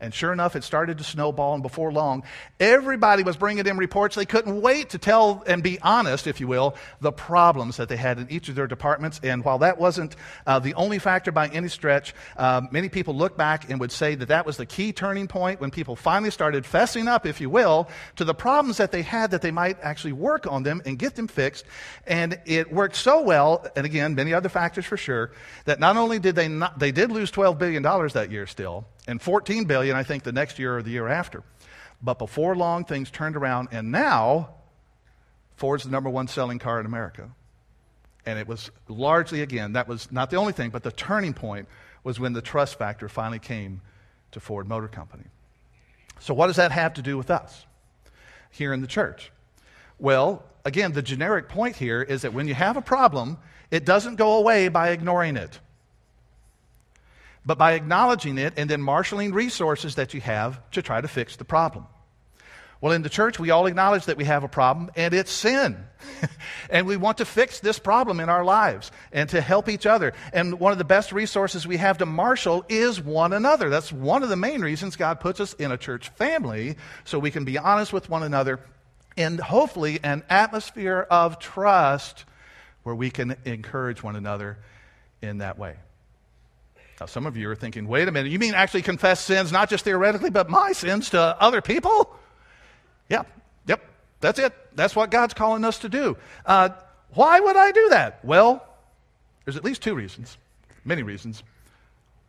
and 0.00 0.12
sure 0.12 0.32
enough, 0.32 0.56
it 0.56 0.64
started 0.64 0.98
to 0.98 1.04
snowball, 1.04 1.54
and 1.54 1.62
before 1.62 1.92
long, 1.92 2.24
everybody 2.60 3.22
was 3.22 3.36
bringing 3.36 3.66
in 3.66 3.76
reports. 3.76 4.16
They 4.16 4.26
couldn't 4.26 4.60
wait 4.60 4.90
to 4.90 4.98
tell 4.98 5.42
and 5.46 5.62
be 5.62 5.78
honest, 5.80 6.26
if 6.26 6.40
you 6.40 6.46
will, 6.46 6.74
the 7.00 7.12
problems 7.12 7.76
that 7.76 7.88
they 7.88 7.96
had 7.96 8.18
in 8.18 8.30
each 8.30 8.48
of 8.48 8.54
their 8.54 8.66
departments. 8.66 9.20
And 9.22 9.44
while 9.44 9.58
that 9.58 9.78
wasn't 9.78 10.16
uh, 10.46 10.58
the 10.58 10.74
only 10.74 10.98
factor 10.98 11.32
by 11.32 11.48
any 11.48 11.68
stretch, 11.68 12.14
uh, 12.36 12.62
many 12.70 12.88
people 12.88 13.14
look 13.14 13.36
back 13.36 13.70
and 13.70 13.80
would 13.80 13.92
say 13.92 14.14
that 14.14 14.28
that 14.28 14.46
was 14.46 14.56
the 14.56 14.66
key 14.66 14.92
turning 14.92 15.28
point 15.28 15.60
when 15.60 15.70
people 15.70 15.96
finally 15.96 16.30
started 16.30 16.64
fessing 16.64 17.08
up, 17.08 17.26
if 17.26 17.40
you 17.40 17.50
will, 17.50 17.88
to 18.16 18.24
the 18.24 18.34
problems 18.34 18.76
that 18.78 18.92
they 18.92 19.02
had 19.02 19.30
that 19.30 19.42
they 19.42 19.50
might 19.50 19.78
actually 19.82 20.12
work 20.12 20.46
on 20.46 20.62
them 20.62 20.82
and 20.84 20.98
get 20.98 21.14
them 21.14 21.28
fixed. 21.28 21.64
And 22.06 22.38
it 22.46 22.72
worked 22.72 22.96
so 22.96 23.22
well, 23.22 23.66
and 23.76 23.86
again, 23.86 24.14
many 24.14 24.34
other 24.34 24.48
factors 24.48 24.84
for 24.84 24.96
sure, 24.96 25.32
that 25.64 25.80
not 25.80 25.96
only 25.96 26.18
did 26.18 26.34
they 26.34 26.48
not, 26.48 26.78
they 26.78 26.92
did 26.92 27.10
lose 27.10 27.30
$12 27.30 27.58
billion 27.58 27.82
that 27.82 28.28
year 28.30 28.46
still, 28.46 28.86
and 29.06 29.20
14 29.20 29.64
billion, 29.64 29.96
I 29.96 30.02
think, 30.02 30.22
the 30.22 30.32
next 30.32 30.58
year 30.58 30.78
or 30.78 30.82
the 30.82 30.90
year 30.90 31.08
after. 31.08 31.42
But 32.02 32.18
before 32.18 32.56
long, 32.56 32.84
things 32.84 33.10
turned 33.10 33.36
around, 33.36 33.68
and 33.72 33.90
now 33.90 34.50
Ford's 35.56 35.84
the 35.84 35.90
number 35.90 36.10
one 36.10 36.28
selling 36.28 36.58
car 36.58 36.80
in 36.80 36.86
America. 36.86 37.30
And 38.26 38.38
it 38.38 38.48
was 38.48 38.70
largely, 38.88 39.42
again, 39.42 39.74
that 39.74 39.86
was 39.86 40.10
not 40.10 40.30
the 40.30 40.36
only 40.36 40.52
thing, 40.52 40.70
but 40.70 40.82
the 40.82 40.92
turning 40.92 41.34
point 41.34 41.68
was 42.02 42.18
when 42.18 42.32
the 42.32 42.42
trust 42.42 42.78
factor 42.78 43.08
finally 43.08 43.38
came 43.38 43.80
to 44.32 44.40
Ford 44.40 44.68
Motor 44.68 44.88
Company. 44.88 45.24
So, 46.20 46.34
what 46.34 46.46
does 46.46 46.56
that 46.56 46.72
have 46.72 46.94
to 46.94 47.02
do 47.02 47.16
with 47.16 47.30
us 47.30 47.66
here 48.50 48.72
in 48.72 48.80
the 48.80 48.86
church? 48.86 49.30
Well, 49.98 50.42
again, 50.64 50.92
the 50.92 51.02
generic 51.02 51.48
point 51.48 51.76
here 51.76 52.02
is 52.02 52.22
that 52.22 52.32
when 52.32 52.48
you 52.48 52.54
have 52.54 52.76
a 52.76 52.82
problem, 52.82 53.38
it 53.70 53.84
doesn't 53.84 54.16
go 54.16 54.38
away 54.38 54.68
by 54.68 54.90
ignoring 54.90 55.36
it, 55.36 55.58
but 57.46 57.58
by 57.58 57.72
acknowledging 57.72 58.38
it 58.38 58.54
and 58.56 58.68
then 58.68 58.80
marshaling 58.80 59.32
resources 59.32 59.96
that 59.96 60.14
you 60.14 60.20
have 60.20 60.60
to 60.70 60.82
try 60.82 61.00
to 61.00 61.08
fix 61.08 61.36
the 61.36 61.44
problem. 61.44 61.86
Well, 62.80 62.92
in 62.92 63.00
the 63.00 63.08
church, 63.08 63.38
we 63.38 63.50
all 63.50 63.64
acknowledge 63.64 64.04
that 64.06 64.18
we 64.18 64.24
have 64.24 64.44
a 64.44 64.48
problem, 64.48 64.90
and 64.94 65.14
it's 65.14 65.30
sin. 65.32 65.86
and 66.70 66.86
we 66.86 66.98
want 66.98 67.16
to 67.16 67.24
fix 67.24 67.60
this 67.60 67.78
problem 67.78 68.20
in 68.20 68.28
our 68.28 68.44
lives 68.44 68.92
and 69.10 69.26
to 69.30 69.40
help 69.40 69.70
each 69.70 69.86
other. 69.86 70.12
And 70.34 70.60
one 70.60 70.72
of 70.72 70.76
the 70.76 70.84
best 70.84 71.10
resources 71.10 71.66
we 71.66 71.78
have 71.78 71.96
to 71.98 72.06
marshal 72.06 72.62
is 72.68 73.00
one 73.00 73.32
another. 73.32 73.70
That's 73.70 73.90
one 73.90 74.22
of 74.22 74.28
the 74.28 74.36
main 74.36 74.60
reasons 74.60 74.96
God 74.96 75.18
puts 75.18 75.40
us 75.40 75.54
in 75.54 75.72
a 75.72 75.78
church 75.78 76.10
family, 76.10 76.76
so 77.04 77.18
we 77.18 77.30
can 77.30 77.46
be 77.46 77.56
honest 77.56 77.92
with 77.92 78.10
one 78.10 78.22
another 78.22 78.60
in 79.16 79.38
hopefully 79.38 80.00
an 80.02 80.22
atmosphere 80.28 81.06
of 81.10 81.38
trust 81.38 82.26
where 82.82 82.94
we 82.94 83.08
can 83.08 83.36
encourage 83.46 84.02
one 84.02 84.16
another 84.16 84.58
in 85.22 85.38
that 85.38 85.58
way. 85.58 85.76
Now, 87.00 87.06
some 87.06 87.26
of 87.26 87.36
you 87.36 87.50
are 87.50 87.56
thinking, 87.56 87.88
wait 87.88 88.06
a 88.08 88.12
minute, 88.12 88.30
you 88.30 88.38
mean 88.38 88.54
actually 88.54 88.82
confess 88.82 89.20
sins, 89.20 89.50
not 89.50 89.68
just 89.68 89.84
theoretically, 89.84 90.30
but 90.30 90.48
my 90.48 90.72
sins 90.72 91.10
to 91.10 91.20
other 91.20 91.60
people? 91.60 92.14
Yep, 93.08 93.26
yep, 93.66 93.82
that's 94.20 94.38
it. 94.38 94.52
That's 94.76 94.94
what 94.94 95.10
God's 95.10 95.34
calling 95.34 95.64
us 95.64 95.80
to 95.80 95.88
do. 95.88 96.16
Uh, 96.46 96.70
why 97.10 97.40
would 97.40 97.56
I 97.56 97.72
do 97.72 97.88
that? 97.90 98.24
Well, 98.24 98.64
there's 99.44 99.56
at 99.56 99.64
least 99.64 99.82
two 99.82 99.94
reasons, 99.94 100.38
many 100.84 101.02
reasons. 101.02 101.42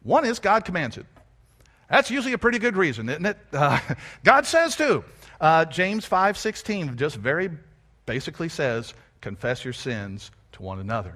One 0.04 0.26
is 0.26 0.40
God 0.40 0.66
commands 0.66 0.98
it. 0.98 1.06
That's 1.90 2.10
usually 2.10 2.34
a 2.34 2.38
pretty 2.38 2.60
good 2.60 2.76
reason, 2.76 3.10
isn't 3.10 3.26
it? 3.26 3.38
Uh, 3.54 3.80
God 4.24 4.46
says 4.46 4.76
to. 4.78 5.04
Uh, 5.40 5.66
James 5.66 6.08
5.16 6.08 6.96
just 6.96 7.16
very 7.18 7.52
basically 8.06 8.50
says, 8.50 8.94
confess 9.22 9.64
your 9.64 9.74
sins 9.74 10.32
to 10.54 10.62
one 10.62 10.80
another. 10.80 11.16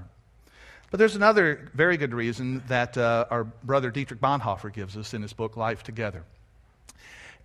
But 0.91 0.97
there's 0.97 1.15
another 1.15 1.69
very 1.73 1.97
good 1.97 2.13
reason 2.13 2.63
that 2.67 2.97
uh, 2.97 3.25
our 3.29 3.43
brother 3.43 3.91
Dietrich 3.91 4.19
Bonhoeffer 4.19 4.73
gives 4.73 4.97
us 4.97 5.13
in 5.13 5.21
his 5.21 5.33
book, 5.33 5.55
Life 5.55 5.83
Together. 5.83 6.23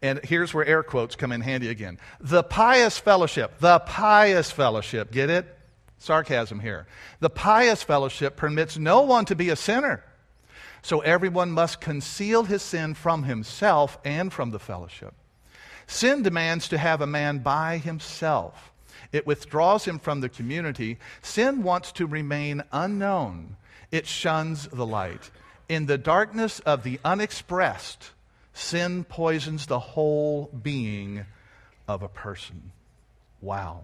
And 0.01 0.21
here's 0.23 0.53
where 0.53 0.65
air 0.65 0.83
quotes 0.83 1.17
come 1.17 1.33
in 1.33 1.41
handy 1.41 1.69
again. 1.69 1.99
The 2.21 2.43
pious 2.43 2.99
fellowship, 2.99 3.59
the 3.59 3.79
pious 3.81 4.51
fellowship, 4.51 5.11
get 5.11 5.31
it? 5.31 5.47
Sarcasm 5.99 6.61
here. 6.61 6.87
The 7.21 7.31
pious 7.31 7.83
fellowship 7.83 8.37
permits 8.37 8.77
no 8.77 9.03
one 9.03 9.25
to 9.27 9.35
be 9.35 9.49
a 9.49 9.57
sinner. 9.57 10.05
So 10.83 11.01
everyone 11.01 11.51
must 11.51 11.81
conceal 11.81 12.45
his 12.45 12.61
sin 12.61 12.93
from 12.93 13.23
himself 13.23 13.97
and 14.05 14.31
from 14.31 14.51
the 14.51 14.59
fellowship. 14.59 15.15
Sin 15.87 16.23
demands 16.23 16.69
to 16.69 16.79
have 16.79 17.01
a 17.01 17.07
man 17.07 17.39
by 17.39 17.79
himself. 17.79 18.74
It 19.13 19.27
withdraws 19.27 19.85
him 19.85 19.99
from 19.99 20.21
the 20.21 20.29
community. 20.29 20.99
Sin 21.23 21.63
wants 21.63 21.93
to 21.93 22.07
remain 22.07 22.63
unknown. 22.73 23.57
It 23.91 24.07
shuns 24.07 24.67
the 24.69 24.87
light. 24.87 25.31
In 25.69 25.87
the 25.87 25.99
darkness 25.99 26.61
of 26.61 26.83
the 26.83 27.01
unexpressed, 27.05 28.11
Sin 28.55 29.03
poisons 29.03 29.67
the 29.67 29.81
whole 29.81 30.49
being 30.63 31.27
of 31.89 32.03
a 32.03 32.09
person. 32.09 32.71
Wow. 33.41 33.83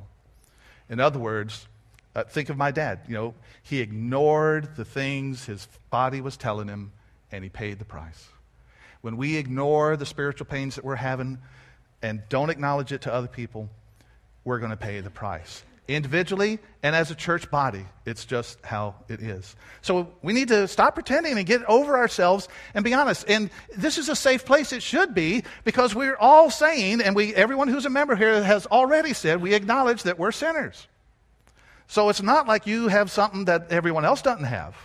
In 0.88 1.00
other 1.00 1.18
words, 1.18 1.66
uh, 2.14 2.22
think 2.24 2.48
of 2.48 2.56
my 2.56 2.70
dad. 2.70 3.00
You 3.08 3.14
know, 3.14 3.34
he 3.64 3.80
ignored 3.80 4.76
the 4.76 4.84
things 4.84 5.44
his 5.44 5.66
body 5.90 6.20
was 6.20 6.36
telling 6.36 6.68
him, 6.68 6.92
and 7.32 7.42
he 7.42 7.50
paid 7.50 7.80
the 7.80 7.84
price. 7.84 8.28
When 9.00 9.16
we 9.16 9.36
ignore 9.36 9.96
the 9.96 10.06
spiritual 10.06 10.46
pains 10.46 10.76
that 10.76 10.84
we're 10.84 10.96
having 10.96 11.38
and 12.00 12.22
don't 12.28 12.50
acknowledge 12.50 12.92
it 12.92 13.02
to 13.02 13.12
other 13.12 13.28
people, 13.28 13.68
we're 14.44 14.58
going 14.58 14.70
to 14.70 14.76
pay 14.76 15.00
the 15.00 15.10
price 15.10 15.62
individually 15.88 16.58
and 16.82 16.94
as 16.94 17.10
a 17.10 17.14
church 17.14 17.50
body. 17.50 17.84
It's 18.06 18.24
just 18.24 18.64
how 18.64 18.94
it 19.08 19.20
is. 19.20 19.56
So 19.82 20.12
we 20.22 20.32
need 20.32 20.48
to 20.48 20.68
stop 20.68 20.94
pretending 20.94 21.36
and 21.36 21.46
get 21.46 21.64
over 21.64 21.96
ourselves 21.96 22.48
and 22.74 22.84
be 22.84 22.94
honest. 22.94 23.24
And 23.28 23.50
this 23.76 23.98
is 23.98 24.08
a 24.08 24.16
safe 24.16 24.44
place. 24.44 24.72
It 24.72 24.82
should 24.82 25.14
be 25.14 25.42
because 25.64 25.94
we're 25.94 26.16
all 26.16 26.50
saying, 26.50 27.00
and 27.00 27.16
we, 27.16 27.34
everyone 27.34 27.68
who's 27.68 27.86
a 27.86 27.90
member 27.90 28.14
here 28.14 28.42
has 28.42 28.66
already 28.66 29.12
said, 29.12 29.42
we 29.42 29.54
acknowledge 29.54 30.04
that 30.04 30.18
we're 30.18 30.32
sinners. 30.32 30.86
So 31.88 32.08
it's 32.08 32.22
not 32.22 32.46
like 32.46 32.66
you 32.66 32.88
have 32.88 33.10
something 33.10 33.46
that 33.46 33.72
everyone 33.72 34.04
else 34.04 34.22
doesn't 34.22 34.44
have. 34.44 34.76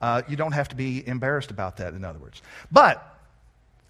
Uh, 0.00 0.22
you 0.28 0.36
don't 0.36 0.52
have 0.52 0.68
to 0.68 0.76
be 0.76 1.06
embarrassed 1.06 1.50
about 1.50 1.76
that, 1.78 1.92
in 1.92 2.04
other 2.04 2.18
words. 2.18 2.40
But, 2.72 3.04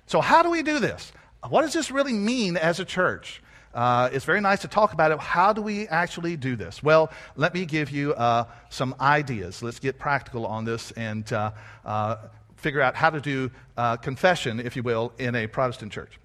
so 0.06 0.20
how 0.20 0.42
do 0.42 0.50
we 0.50 0.62
do 0.62 0.80
this? 0.80 1.12
What 1.48 1.62
does 1.62 1.72
this 1.72 1.90
really 1.92 2.14
mean 2.14 2.56
as 2.56 2.80
a 2.80 2.84
church? 2.84 3.42
Uh, 3.78 4.10
it's 4.12 4.24
very 4.24 4.40
nice 4.40 4.60
to 4.60 4.66
talk 4.66 4.92
about 4.92 5.12
it. 5.12 5.20
How 5.20 5.52
do 5.52 5.62
we 5.62 5.86
actually 5.86 6.36
do 6.36 6.56
this? 6.56 6.82
Well, 6.82 7.12
let 7.36 7.54
me 7.54 7.64
give 7.64 7.90
you 7.90 8.12
uh, 8.14 8.46
some 8.70 8.92
ideas. 9.00 9.62
Let's 9.62 9.78
get 9.78 10.00
practical 10.00 10.44
on 10.44 10.64
this 10.64 10.90
and 10.92 11.32
uh, 11.32 11.52
uh 11.84 12.16
figure 12.56 12.80
out 12.80 12.96
how 12.96 13.08
to 13.08 13.20
do 13.20 13.48
uh, 13.76 13.96
confession, 13.96 14.58
if 14.58 14.74
you 14.74 14.82
will, 14.82 15.12
in 15.18 15.36
a 15.36 15.46
Protestant 15.46 15.92
church. 15.92 16.18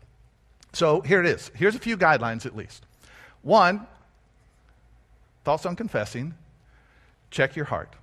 So 0.72 1.02
here 1.02 1.20
it 1.20 1.28
is. 1.28 1.52
Here's 1.54 1.76
a 1.76 1.80
few 1.80 1.96
guidelines 1.96 2.48
at 2.48 2.56
least. 2.56 2.88
One, 3.44 3.86
thoughts 5.44 5.68
on 5.68 5.76
confessing, 5.76 6.34
check 7.30 7.56
your 7.56 7.66
heart. 7.66 7.94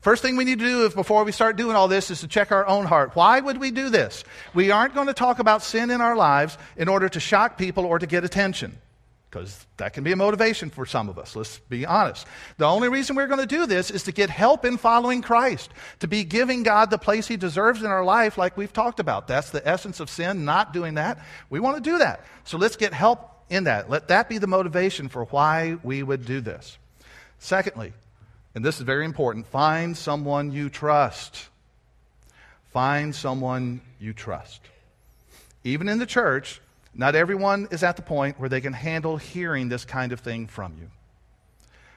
First 0.00 0.22
thing 0.22 0.36
we 0.36 0.44
need 0.44 0.60
to 0.60 0.64
do 0.64 0.86
if, 0.86 0.94
before 0.94 1.24
we 1.24 1.32
start 1.32 1.56
doing 1.56 1.76
all 1.76 1.86
this 1.86 2.10
is 2.10 2.20
to 2.20 2.28
check 2.28 2.52
our 2.52 2.66
own 2.66 2.86
heart. 2.86 3.14
Why 3.14 3.38
would 3.38 3.58
we 3.58 3.70
do 3.70 3.90
this? 3.90 4.24
We 4.54 4.70
aren't 4.70 4.94
going 4.94 5.08
to 5.08 5.14
talk 5.14 5.38
about 5.38 5.62
sin 5.62 5.90
in 5.90 6.00
our 6.00 6.16
lives 6.16 6.56
in 6.76 6.88
order 6.88 7.08
to 7.10 7.20
shock 7.20 7.58
people 7.58 7.84
or 7.84 7.98
to 7.98 8.06
get 8.06 8.24
attention. 8.24 8.78
Because 9.28 9.64
that 9.76 9.92
can 9.92 10.02
be 10.02 10.10
a 10.10 10.16
motivation 10.16 10.70
for 10.70 10.86
some 10.86 11.08
of 11.08 11.18
us. 11.18 11.36
Let's 11.36 11.58
be 11.68 11.86
honest. 11.86 12.26
The 12.56 12.64
only 12.64 12.88
reason 12.88 13.14
we're 13.14 13.28
going 13.28 13.40
to 13.40 13.46
do 13.46 13.66
this 13.66 13.90
is 13.90 14.04
to 14.04 14.12
get 14.12 14.28
help 14.28 14.64
in 14.64 14.76
following 14.76 15.22
Christ, 15.22 15.70
to 16.00 16.08
be 16.08 16.24
giving 16.24 16.64
God 16.64 16.90
the 16.90 16.98
place 16.98 17.28
He 17.28 17.36
deserves 17.36 17.82
in 17.82 17.86
our 17.86 18.04
life, 18.04 18.38
like 18.38 18.56
we've 18.56 18.72
talked 18.72 18.98
about. 18.98 19.28
That's 19.28 19.50
the 19.50 19.66
essence 19.68 20.00
of 20.00 20.10
sin, 20.10 20.44
not 20.44 20.72
doing 20.72 20.94
that. 20.94 21.24
We 21.48 21.60
want 21.60 21.76
to 21.76 21.90
do 21.90 21.98
that. 21.98 22.24
So 22.42 22.58
let's 22.58 22.74
get 22.74 22.92
help 22.92 23.20
in 23.50 23.64
that. 23.64 23.88
Let 23.88 24.08
that 24.08 24.28
be 24.28 24.38
the 24.38 24.48
motivation 24.48 25.08
for 25.08 25.26
why 25.26 25.76
we 25.84 26.02
would 26.02 26.24
do 26.24 26.40
this. 26.40 26.76
Secondly, 27.38 27.92
and 28.54 28.64
this 28.64 28.76
is 28.76 28.82
very 28.82 29.04
important 29.04 29.46
find 29.46 29.96
someone 29.96 30.52
you 30.52 30.68
trust. 30.68 31.48
Find 32.72 33.14
someone 33.14 33.80
you 33.98 34.12
trust. 34.12 34.60
Even 35.64 35.88
in 35.88 35.98
the 35.98 36.06
church, 36.06 36.60
not 36.94 37.14
everyone 37.14 37.68
is 37.70 37.82
at 37.82 37.96
the 37.96 38.02
point 38.02 38.38
where 38.38 38.48
they 38.48 38.60
can 38.60 38.72
handle 38.72 39.16
hearing 39.16 39.68
this 39.68 39.84
kind 39.84 40.12
of 40.12 40.20
thing 40.20 40.46
from 40.46 40.74
you. 40.80 40.90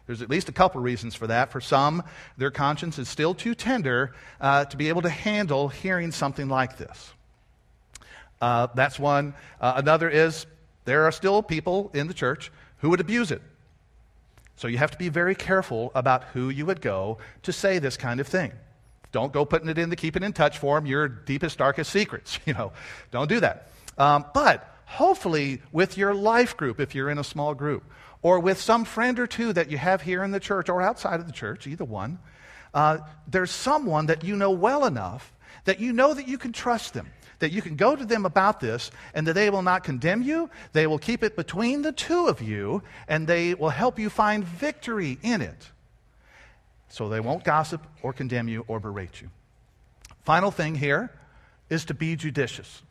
There's 0.05 0.21
at 0.21 0.29
least 0.29 0.49
a 0.49 0.51
couple 0.51 0.81
reasons 0.81 1.15
for 1.15 1.27
that. 1.27 1.51
For 1.51 1.61
some, 1.61 2.03
their 2.37 2.51
conscience 2.51 2.99
is 2.99 3.07
still 3.07 3.33
too 3.33 3.55
tender 3.55 4.13
uh, 4.41 4.65
to 4.65 4.77
be 4.77 4.89
able 4.89 5.01
to 5.03 5.09
handle 5.09 5.69
hearing 5.69 6.11
something 6.11 6.49
like 6.49 6.77
this. 6.77 7.13
Uh, 8.41 8.67
that's 8.75 8.99
one. 8.99 9.33
Uh, 9.61 9.73
another 9.77 10.09
is 10.09 10.45
there 10.83 11.05
are 11.05 11.11
still 11.11 11.41
people 11.41 11.89
in 11.93 12.07
the 12.07 12.13
church 12.13 12.51
who 12.79 12.89
would 12.89 12.99
abuse 12.99 13.31
it. 13.31 13.41
So 14.55 14.67
you 14.67 14.77
have 14.77 14.91
to 14.91 14.97
be 14.97 15.09
very 15.09 15.35
careful 15.35 15.91
about 15.95 16.25
who 16.25 16.49
you 16.49 16.65
would 16.65 16.81
go 16.81 17.17
to 17.43 17.51
say 17.51 17.79
this 17.79 17.97
kind 17.97 18.19
of 18.19 18.27
thing. 18.27 18.51
Don't 19.11 19.31
go 19.31 19.45
putting 19.45 19.69
it 19.69 19.77
in 19.77 19.89
the 19.89 19.95
keep 19.95 20.15
it 20.15 20.23
in 20.23 20.33
touch 20.33 20.57
form, 20.57 20.85
your 20.85 21.07
deepest, 21.07 21.57
darkest 21.57 21.91
secrets. 21.91 22.39
You 22.45 22.53
know, 22.53 22.73
don't 23.11 23.29
do 23.29 23.39
that. 23.39 23.69
Um, 23.97 24.25
but 24.33 24.67
hopefully, 24.85 25.61
with 25.71 25.97
your 25.97 26.13
life 26.13 26.57
group, 26.57 26.79
if 26.79 26.95
you're 26.95 27.09
in 27.09 27.17
a 27.17 27.23
small 27.23 27.53
group, 27.53 27.83
or 28.21 28.39
with 28.39 28.59
some 28.59 28.85
friend 28.85 29.19
or 29.19 29.27
two 29.27 29.53
that 29.53 29.69
you 29.69 29.77
have 29.77 30.01
here 30.01 30.23
in 30.23 30.31
the 30.31 30.39
church 30.39 30.69
or 30.69 30.81
outside 30.81 31.19
of 31.19 31.27
the 31.27 31.33
church, 31.33 31.67
either 31.67 31.85
one, 31.85 32.19
uh, 32.73 32.99
there's 33.27 33.51
someone 33.51 34.07
that 34.07 34.23
you 34.23 34.35
know 34.35 34.51
well 34.51 34.85
enough 34.85 35.31
that 35.65 35.79
you 35.79 35.93
know 35.93 36.13
that 36.13 36.27
you 36.27 36.37
can 36.37 36.51
trust 36.51 36.93
them 36.93 37.07
that 37.43 37.51
you 37.51 37.61
can 37.61 37.75
go 37.75 37.93
to 37.93 38.05
them 38.05 38.25
about 38.25 38.61
this 38.61 38.89
and 39.13 39.27
that 39.27 39.33
they 39.33 39.49
will 39.49 39.61
not 39.61 39.83
condemn 39.83 40.21
you. 40.21 40.49
They 40.71 40.87
will 40.87 40.97
keep 40.97 41.23
it 41.23 41.35
between 41.35 41.81
the 41.81 41.91
two 41.91 42.27
of 42.27 42.41
you 42.41 42.83
and 43.09 43.27
they 43.27 43.53
will 43.53 43.69
help 43.69 43.99
you 43.99 44.09
find 44.09 44.45
victory 44.45 45.19
in 45.21 45.41
it. 45.41 45.69
So 46.87 47.09
they 47.09 47.19
won't 47.19 47.43
gossip 47.43 47.85
or 48.01 48.13
condemn 48.13 48.47
you 48.47 48.63
or 48.69 48.79
berate 48.79 49.21
you. 49.21 49.29
Final 50.23 50.51
thing 50.51 50.75
here 50.75 51.11
is 51.69 51.83
to 51.85 51.93
be 51.93 52.15
judicious. 52.15 52.81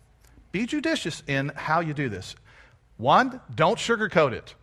Be 0.51 0.67
judicious 0.67 1.23
in 1.27 1.51
how 1.57 1.81
you 1.81 1.95
do 1.95 2.11
this. 2.11 2.37
One, 2.99 3.41
don't 3.55 3.79
sugarcoat 3.79 4.33
it. 4.33 4.55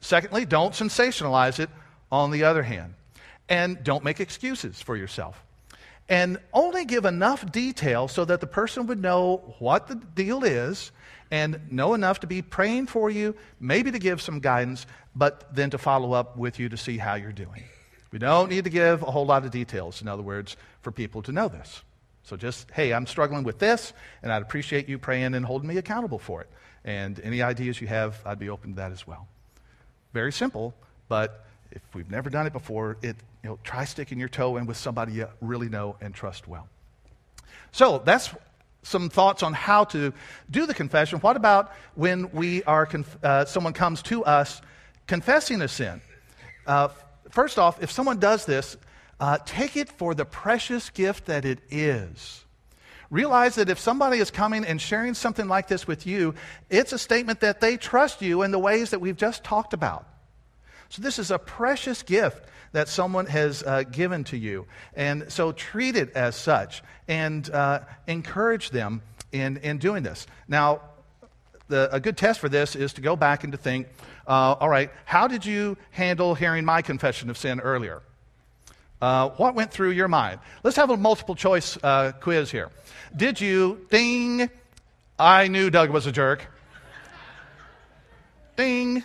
Secondly, 0.00 0.46
don't 0.46 0.72
sensationalize 0.72 1.60
it 1.60 1.68
on 2.10 2.30
the 2.30 2.44
other 2.44 2.62
hand. 2.62 2.94
And 3.50 3.84
don't 3.84 4.02
make 4.02 4.18
excuses 4.18 4.80
for 4.80 4.96
yourself 4.96 5.44
and 6.08 6.38
only 6.52 6.84
give 6.84 7.04
enough 7.04 7.50
detail 7.50 8.08
so 8.08 8.24
that 8.24 8.40
the 8.40 8.46
person 8.46 8.86
would 8.86 9.00
know 9.00 9.54
what 9.58 9.86
the 9.88 9.94
deal 9.94 10.44
is 10.44 10.92
and 11.30 11.60
know 11.72 11.94
enough 11.94 12.20
to 12.20 12.26
be 12.26 12.42
praying 12.42 12.86
for 12.86 13.08
you, 13.08 13.34
maybe 13.58 13.90
to 13.90 13.98
give 13.98 14.20
some 14.20 14.40
guidance, 14.40 14.86
but 15.16 15.54
then 15.54 15.70
to 15.70 15.78
follow 15.78 16.12
up 16.12 16.36
with 16.36 16.58
you 16.58 16.68
to 16.68 16.76
see 16.76 16.98
how 16.98 17.14
you're 17.14 17.32
doing. 17.32 17.64
We 18.10 18.18
don't 18.18 18.50
need 18.50 18.64
to 18.64 18.70
give 18.70 19.02
a 19.02 19.10
whole 19.10 19.24
lot 19.24 19.44
of 19.44 19.50
details, 19.50 20.02
in 20.02 20.08
other 20.08 20.22
words, 20.22 20.56
for 20.82 20.92
people 20.92 21.22
to 21.22 21.32
know 21.32 21.48
this. 21.48 21.82
So 22.24 22.36
just, 22.36 22.70
hey, 22.70 22.92
I'm 22.92 23.06
struggling 23.06 23.42
with 23.42 23.58
this, 23.58 23.94
and 24.22 24.30
I'd 24.30 24.42
appreciate 24.42 24.88
you 24.88 24.98
praying 24.98 25.34
and 25.34 25.44
holding 25.44 25.68
me 25.68 25.78
accountable 25.78 26.18
for 26.18 26.42
it. 26.42 26.50
And 26.84 27.18
any 27.20 27.42
ideas 27.42 27.80
you 27.80 27.86
have, 27.86 28.20
I'd 28.26 28.38
be 28.38 28.50
open 28.50 28.70
to 28.70 28.76
that 28.76 28.92
as 28.92 29.06
well. 29.06 29.26
Very 30.12 30.32
simple, 30.32 30.74
but 31.08 31.46
if 31.70 31.80
we've 31.94 32.10
never 32.10 32.28
done 32.28 32.46
it 32.46 32.52
before, 32.52 32.98
it, 33.02 33.16
you 33.42 33.50
know, 33.50 33.58
try 33.64 33.84
sticking 33.84 34.18
your 34.18 34.28
toe 34.28 34.56
in 34.56 34.66
with 34.66 34.76
somebody 34.76 35.14
you 35.14 35.28
really 35.40 35.68
know 35.68 35.96
and 36.00 36.14
trust 36.14 36.46
well. 36.46 36.68
So 37.72 38.02
that's 38.04 38.32
some 38.82 39.08
thoughts 39.08 39.42
on 39.42 39.52
how 39.52 39.84
to 39.84 40.12
do 40.50 40.66
the 40.66 40.74
confession. 40.74 41.18
What 41.20 41.36
about 41.36 41.72
when 41.94 42.30
we 42.32 42.62
are 42.64 42.86
conf- 42.86 43.24
uh, 43.24 43.44
someone 43.44 43.72
comes 43.72 44.02
to 44.02 44.24
us 44.24 44.60
confessing 45.06 45.60
a 45.60 45.68
sin? 45.68 46.00
Uh, 46.66 46.88
first 47.30 47.58
off, 47.58 47.82
if 47.82 47.90
someone 47.90 48.18
does 48.18 48.44
this, 48.44 48.76
uh, 49.18 49.38
take 49.44 49.76
it 49.76 49.88
for 49.88 50.14
the 50.14 50.24
precious 50.24 50.90
gift 50.90 51.26
that 51.26 51.44
it 51.44 51.60
is. 51.70 52.44
Realize 53.10 53.56
that 53.56 53.68
if 53.68 53.78
somebody 53.78 54.18
is 54.18 54.30
coming 54.30 54.64
and 54.64 54.80
sharing 54.80 55.14
something 55.14 55.46
like 55.46 55.68
this 55.68 55.86
with 55.86 56.06
you, 56.06 56.34
it's 56.70 56.92
a 56.92 56.98
statement 56.98 57.40
that 57.40 57.60
they 57.60 57.76
trust 57.76 58.22
you 58.22 58.42
in 58.42 58.50
the 58.52 58.58
ways 58.58 58.90
that 58.90 59.00
we've 59.00 59.16
just 59.16 59.44
talked 59.44 59.74
about. 59.74 60.06
So, 60.88 61.02
this 61.02 61.18
is 61.18 61.30
a 61.30 61.38
precious 61.38 62.02
gift 62.02 62.42
that 62.72 62.88
someone 62.88 63.26
has 63.26 63.62
uh, 63.62 63.82
given 63.84 64.24
to 64.24 64.36
you. 64.36 64.66
And 64.94 65.30
so, 65.30 65.52
treat 65.52 65.96
it 65.96 66.10
as 66.14 66.36
such 66.36 66.82
and 67.08 67.48
uh, 67.50 67.80
encourage 68.06 68.70
them 68.70 69.02
in, 69.30 69.58
in 69.58 69.78
doing 69.78 70.02
this. 70.02 70.26
Now, 70.48 70.80
the, 71.68 71.88
a 71.94 72.00
good 72.00 72.16
test 72.16 72.40
for 72.40 72.48
this 72.48 72.76
is 72.76 72.92
to 72.94 73.00
go 73.00 73.16
back 73.16 73.44
and 73.44 73.52
to 73.52 73.58
think 73.58 73.88
uh, 74.26 74.54
all 74.60 74.68
right, 74.68 74.90
how 75.04 75.26
did 75.26 75.44
you 75.44 75.76
handle 75.90 76.34
hearing 76.34 76.64
my 76.64 76.82
confession 76.82 77.30
of 77.30 77.36
sin 77.36 77.60
earlier? 77.60 78.02
Uh, 79.00 79.30
what 79.30 79.54
went 79.54 79.72
through 79.72 79.90
your 79.90 80.08
mind? 80.08 80.38
Let's 80.62 80.76
have 80.76 80.90
a 80.90 80.96
multiple 80.96 81.34
choice 81.34 81.76
uh, 81.82 82.12
quiz 82.12 82.50
here. 82.50 82.70
Did 83.16 83.40
you, 83.40 83.86
ding, 83.90 84.48
I 85.18 85.48
knew 85.48 85.70
Doug 85.70 85.90
was 85.90 86.06
a 86.06 86.12
jerk. 86.12 86.46
ding, 88.56 89.02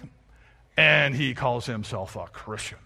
and 0.76 1.16
he 1.16 1.34
calls 1.34 1.66
himself 1.66 2.16
a 2.16 2.28
Christian, 2.28 2.78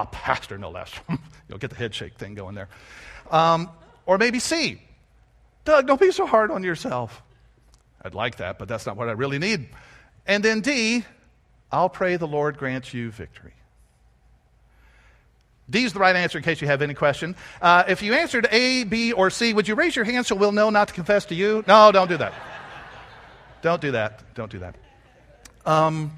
a 0.00 0.06
pastor, 0.06 0.58
no 0.58 0.70
less. 0.70 0.92
You'll 1.48 1.58
get 1.58 1.70
the 1.70 1.76
head 1.76 1.94
shake 1.94 2.14
thing 2.14 2.34
going 2.34 2.54
there. 2.54 2.68
Um, 3.30 3.68
or 4.06 4.18
maybe 4.18 4.38
C, 4.38 4.80
Doug, 5.64 5.86
don't 5.86 6.00
be 6.00 6.10
so 6.10 6.26
hard 6.26 6.50
on 6.50 6.62
yourself. 6.62 7.22
I'd 8.02 8.14
like 8.14 8.36
that, 8.36 8.58
but 8.58 8.68
that's 8.68 8.86
not 8.86 8.96
what 8.96 9.08
I 9.08 9.12
really 9.12 9.38
need. 9.38 9.68
And 10.26 10.42
then 10.42 10.60
D, 10.60 11.04
I'll 11.70 11.88
pray 11.88 12.16
the 12.16 12.26
Lord 12.26 12.58
grants 12.58 12.92
you 12.92 13.10
victory. 13.10 13.52
D 15.70 15.84
is 15.84 15.92
the 15.92 16.00
right 16.00 16.16
answer 16.16 16.38
in 16.38 16.44
case 16.44 16.60
you 16.60 16.66
have 16.66 16.82
any 16.82 16.94
question. 16.94 17.36
Uh, 17.60 17.84
if 17.86 18.02
you 18.02 18.14
answered 18.14 18.48
A, 18.50 18.84
B, 18.84 19.12
or 19.12 19.30
C, 19.30 19.54
would 19.54 19.68
you 19.68 19.74
raise 19.74 19.94
your 19.94 20.04
hand 20.04 20.26
so 20.26 20.34
we'll 20.34 20.52
know 20.52 20.70
not 20.70 20.88
to 20.88 20.94
confess 20.94 21.26
to 21.26 21.34
you? 21.34 21.64
No, 21.66 21.92
don't 21.92 22.08
do 22.08 22.16
that. 22.16 22.34
don't 23.62 23.80
do 23.80 23.92
that. 23.92 24.34
Don't 24.34 24.50
do 24.50 24.58
that. 24.58 24.74
Um, 25.64 26.12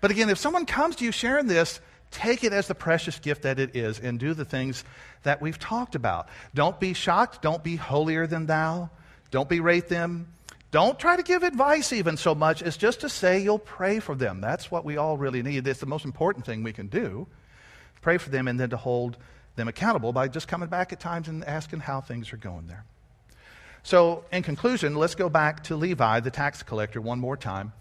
but 0.00 0.10
again, 0.10 0.30
if 0.30 0.38
someone 0.38 0.66
comes 0.66 0.96
to 0.96 1.04
you 1.04 1.12
sharing 1.12 1.48
this, 1.48 1.80
take 2.12 2.44
it 2.44 2.52
as 2.52 2.68
the 2.68 2.74
precious 2.74 3.18
gift 3.18 3.42
that 3.42 3.58
it 3.58 3.74
is 3.74 3.98
and 3.98 4.18
do 4.18 4.34
the 4.34 4.44
things 4.44 4.84
that 5.24 5.42
we've 5.42 5.58
talked 5.58 5.94
about. 5.94 6.28
Don't 6.54 6.78
be 6.78 6.92
shocked. 6.92 7.42
Don't 7.42 7.64
be 7.64 7.76
holier 7.76 8.26
than 8.26 8.46
thou. 8.46 8.90
Don't 9.30 9.48
berate 9.48 9.88
them. 9.88 10.28
Don't 10.70 10.98
try 10.98 11.16
to 11.16 11.22
give 11.22 11.42
advice 11.42 11.92
even 11.92 12.16
so 12.16 12.34
much 12.34 12.62
as 12.62 12.76
just 12.76 13.00
to 13.00 13.08
say 13.08 13.40
you'll 13.40 13.58
pray 13.58 13.98
for 13.98 14.14
them. 14.14 14.40
That's 14.40 14.70
what 14.70 14.84
we 14.84 14.96
all 14.96 15.16
really 15.16 15.42
need. 15.42 15.66
It's 15.66 15.80
the 15.80 15.86
most 15.86 16.04
important 16.04 16.46
thing 16.46 16.62
we 16.62 16.72
can 16.72 16.86
do. 16.86 17.26
Pray 18.00 18.18
for 18.18 18.30
them 18.30 18.48
and 18.48 18.58
then 18.58 18.70
to 18.70 18.76
hold 18.76 19.16
them 19.56 19.68
accountable 19.68 20.12
by 20.12 20.28
just 20.28 20.48
coming 20.48 20.68
back 20.68 20.92
at 20.92 21.00
times 21.00 21.28
and 21.28 21.44
asking 21.44 21.80
how 21.80 22.00
things 22.00 22.32
are 22.32 22.38
going 22.38 22.68
there. 22.68 22.84
So, 23.82 24.24
in 24.30 24.42
conclusion, 24.42 24.94
let's 24.94 25.14
go 25.14 25.28
back 25.28 25.64
to 25.64 25.76
Levi, 25.76 26.20
the 26.20 26.30
tax 26.30 26.62
collector, 26.62 27.00
one 27.00 27.18
more 27.18 27.36
time. 27.36 27.72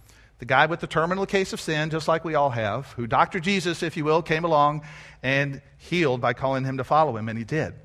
The 0.42 0.46
guy 0.46 0.66
with 0.66 0.80
the 0.80 0.88
terminal 0.88 1.28
case 1.28 1.54
of 1.54 1.62
sin, 1.62 1.92
just 1.92 2.08
like 2.08 2.26
we 2.26 2.34
all 2.34 2.50
have, 2.50 2.88
who 2.94 3.06
Dr. 3.06 3.40
Jesus, 3.40 3.84
if 3.84 3.96
you 3.96 4.04
will, 4.04 4.24
came 4.24 4.44
along 4.44 4.82
and 5.22 5.62
healed 5.78 6.20
by 6.20 6.34
calling 6.34 6.64
him 6.64 6.78
to 6.78 6.84
follow 6.84 7.16
him, 7.16 7.30
and 7.30 7.38
he 7.38 7.46
did. 7.46 7.76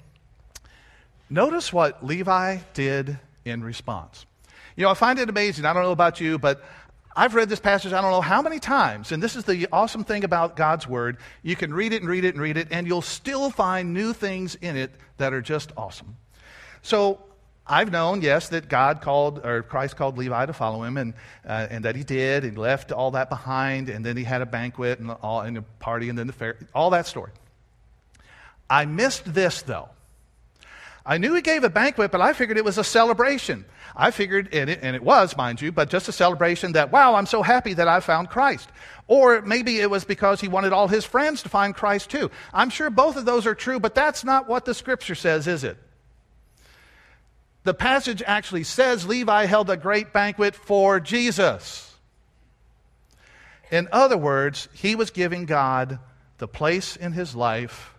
Notice 1.28 1.70
what 1.70 2.02
Levi 2.02 2.60
did 2.72 3.18
in 3.44 3.62
response. 3.62 4.24
You 4.74 4.84
know, 4.84 4.90
I 4.90 4.94
find 4.94 5.18
it 5.18 5.28
amazing. 5.28 5.66
I 5.66 5.74
don't 5.74 5.82
know 5.82 5.92
about 5.92 6.18
you, 6.18 6.38
but 6.38 6.64
I've 7.14 7.34
read 7.34 7.50
this 7.50 7.60
passage 7.60 7.92
I 7.92 8.00
don't 8.00 8.10
know 8.10 8.22
how 8.22 8.40
many 8.40 8.58
times, 8.58 9.12
and 9.12 9.22
this 9.22 9.36
is 9.36 9.44
the 9.44 9.68
awesome 9.70 10.04
thing 10.04 10.24
about 10.24 10.56
God's 10.56 10.88
Word. 10.88 11.18
You 11.42 11.56
can 11.56 11.74
read 11.74 11.92
it 11.92 12.00
and 12.00 12.08
read 12.08 12.24
it 12.24 12.32
and 12.32 12.42
read 12.42 12.56
it, 12.56 12.68
and 12.70 12.86
you'll 12.86 13.02
still 13.02 13.50
find 13.50 13.92
new 13.92 14.14
things 14.14 14.54
in 14.54 14.78
it 14.78 14.92
that 15.18 15.34
are 15.34 15.42
just 15.42 15.72
awesome. 15.76 16.16
So 16.80 17.20
I've 17.68 17.90
known, 17.90 18.22
yes, 18.22 18.50
that 18.50 18.68
God 18.68 19.00
called, 19.00 19.44
or 19.44 19.62
Christ 19.62 19.96
called 19.96 20.16
Levi 20.16 20.46
to 20.46 20.52
follow 20.52 20.85
him, 20.85 20.96
and, 20.96 21.14
uh, 21.44 21.66
and 21.68 21.85
that 21.85 21.96
he 21.96 22.05
did, 22.05 22.44
and 22.44 22.57
left 22.57 22.92
all 22.92 23.11
that 23.12 23.29
behind, 23.29 23.88
and 23.88 24.07
then 24.07 24.16
he 24.16 24.22
had 24.22 24.40
a 24.40 24.46
banquet 24.46 25.00
and, 25.00 25.11
all, 25.11 25.40
and 25.40 25.59
a 25.59 25.62
party, 25.62 26.09
and 26.09 26.16
then 26.16 26.29
the 26.29 26.33
fair, 26.33 26.57
all 26.74 26.90
that 26.90 27.07
story. 27.07 27.33
I 28.70 28.85
missed 28.85 29.35
this, 29.35 29.62
though. 29.62 29.88
I 31.05 31.18
knew 31.18 31.35
he 31.35 31.42
gave 31.42 31.64
a 31.64 31.70
banquet, 31.70 32.11
but 32.12 32.20
I 32.20 32.33
figured 32.33 32.57
it 32.57 32.64
was 32.64 32.79
a 32.79 32.85
celebration. 32.85 33.64
I 33.96 34.11
figured, 34.11 34.48
and 34.52 34.70
it, 34.70 34.81
and 34.83 34.94
it, 34.94 35.02
was, 35.02 35.37
mind 35.37 35.61
you, 35.61 35.72
but 35.72 35.88
just 35.88 36.09
a 36.09 36.12
celebration 36.12 36.72
that, 36.72 36.92
wow, 36.92 37.14
I'm 37.14 37.26
so 37.26 37.42
happy 37.42 37.74
that 37.74 37.88
I 37.88 38.00
found 38.00 38.29
Christ. 38.29 38.68
Or 39.09 39.40
maybe 39.42 39.81
it 39.81 39.88
was 39.88 40.05
because 40.05 40.40
he 40.40 40.48
wanted 40.48 40.72
all 40.72 40.88
his 40.88 41.05
friends 41.05 41.42
to 41.42 41.48
find 41.48 41.74
Christ 41.74 42.11
too. 42.11 42.31
I'm 42.52 42.70
sure 42.70 42.90
both 42.90 43.16
of 43.16 43.24
those 43.24 43.46
are 43.46 43.55
true, 43.55 43.79
but 43.79 43.94
that's 43.94 44.24
not 44.24 44.48
what 44.48 44.64
the 44.64 44.74
scripture 44.74 45.14
says, 45.14 45.46
is 45.46 45.64
it? 45.64 45.79
The 47.66 47.74
passage 47.74 48.22
actually 48.26 48.64
says 48.64 49.07
Levi 49.07 49.44
held 49.44 49.68
a 49.68 49.76
great 49.76 50.12
banquet 50.12 50.55
for 50.55 51.00
Jesus. 51.00 51.94
In 53.70 53.88
other 53.92 54.16
words, 54.16 54.68
he 54.72 54.94
was 54.94 55.11
giving 55.11 55.44
God 55.44 55.98
the 56.38 56.48
place 56.48 56.96
in 56.96 57.12
his 57.12 57.35
life 57.35 57.94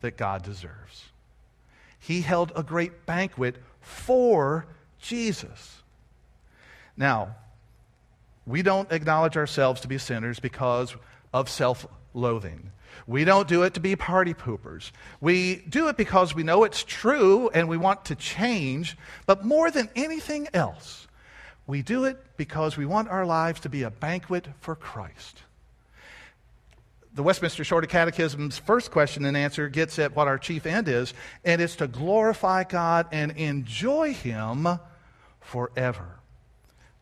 that 0.00 0.16
God 0.16 0.42
deserves 0.42 1.08
he 2.08 2.22
held 2.22 2.50
a 2.56 2.62
great 2.62 3.04
banquet 3.04 3.56
for 3.82 4.66
Jesus. 4.98 5.82
Now, 6.96 7.36
we 8.46 8.62
don't 8.62 8.90
acknowledge 8.90 9.36
ourselves 9.36 9.82
to 9.82 9.88
be 9.88 9.98
sinners 9.98 10.40
because 10.40 10.96
of 11.34 11.50
self 11.50 11.86
loathing. 12.14 12.72
We 13.06 13.24
don't 13.24 13.48
do 13.48 13.62
it 13.62 13.74
to 13.74 13.80
be 13.80 13.96
party 13.96 14.34
poopers. 14.34 14.90
We 15.20 15.56
do 15.56 15.88
it 15.88 15.96
because 15.96 16.34
we 16.34 16.42
know 16.42 16.64
it's 16.64 16.84
true 16.84 17.50
and 17.50 17.68
we 17.68 17.76
want 17.76 18.06
to 18.06 18.14
change. 18.14 18.96
But 19.26 19.44
more 19.44 19.70
than 19.70 19.88
anything 19.96 20.48
else, 20.52 21.06
we 21.66 21.82
do 21.82 22.04
it 22.04 22.18
because 22.36 22.76
we 22.76 22.86
want 22.86 23.08
our 23.08 23.26
lives 23.26 23.60
to 23.60 23.68
be 23.68 23.82
a 23.82 23.90
banquet 23.90 24.48
for 24.60 24.74
Christ 24.74 25.42
the 27.18 27.24
Westminster 27.24 27.64
Shorter 27.64 27.88
Catechism's 27.88 28.58
first 28.58 28.92
question 28.92 29.24
and 29.24 29.36
answer 29.36 29.68
gets 29.68 29.98
at 29.98 30.14
what 30.14 30.28
our 30.28 30.38
chief 30.38 30.66
end 30.66 30.86
is, 30.86 31.14
and 31.44 31.60
it's 31.60 31.74
to 31.74 31.88
glorify 31.88 32.62
God 32.62 33.08
and 33.10 33.32
enjoy 33.32 34.14
Him 34.14 34.68
forever. 35.40 36.20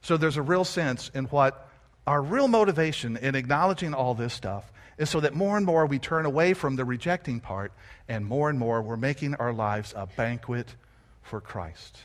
So 0.01 0.17
there's 0.17 0.39
a 0.39 0.43
real 0.43 0.65
sense 0.65 1.11
in 1.13 1.27
what 1.27 1.69
our 2.07 2.23
real 2.23 2.49
motivation 2.49 3.19
in 3.19 3.35
acknowledging 3.35 3.93
all 3.93 4.15
this 4.15 4.33
stuff 4.33 4.73
is 4.99 5.11
so 5.11 5.21
that 5.21 5.35
more 5.35 5.57
and 5.57 5.67
more 5.67 5.87
we 5.87 5.99
turn 5.99 6.27
away 6.27 6.55
from 6.55 6.77
the 6.77 6.85
rejecting 6.85 7.41
part, 7.41 7.73
and 8.09 8.25
more 8.25 8.49
and 8.49 8.59
more 8.59 8.83
we're 8.83 8.97
making 8.97 9.35
our 9.35 9.53
lives 9.53 9.93
a 9.97 10.07
banquet 10.07 10.75
for 11.23 11.41
Christ. 11.41 11.99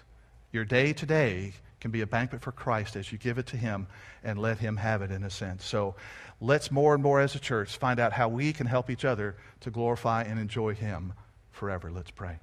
Your 0.51 0.65
day 0.65 0.93
today 0.93 1.53
can 1.79 1.91
be 1.91 2.01
a 2.01 2.07
banquet 2.07 2.41
for 2.41 2.51
Christ 2.51 2.95
as 2.95 3.11
you 3.11 3.17
give 3.17 3.37
it 3.37 3.47
to 3.47 3.57
Him 3.57 3.87
and 4.23 4.39
let 4.39 4.57
Him 4.57 4.77
have 4.77 5.01
it 5.01 5.11
in 5.11 5.23
a 5.23 5.29
sense. 5.29 5.65
So 5.65 5.95
let's 6.39 6.71
more 6.71 6.93
and 6.93 7.01
more 7.01 7.19
as 7.21 7.35
a 7.35 7.39
church 7.39 7.77
find 7.77 7.99
out 7.99 8.13
how 8.13 8.29
we 8.29 8.53
can 8.53 8.67
help 8.67 8.89
each 8.89 9.05
other 9.05 9.35
to 9.61 9.71
glorify 9.71 10.23
and 10.23 10.39
enjoy 10.39 10.75
Him 10.75 11.13
forever. 11.51 11.91
Let's 11.91 12.11
pray. 12.11 12.37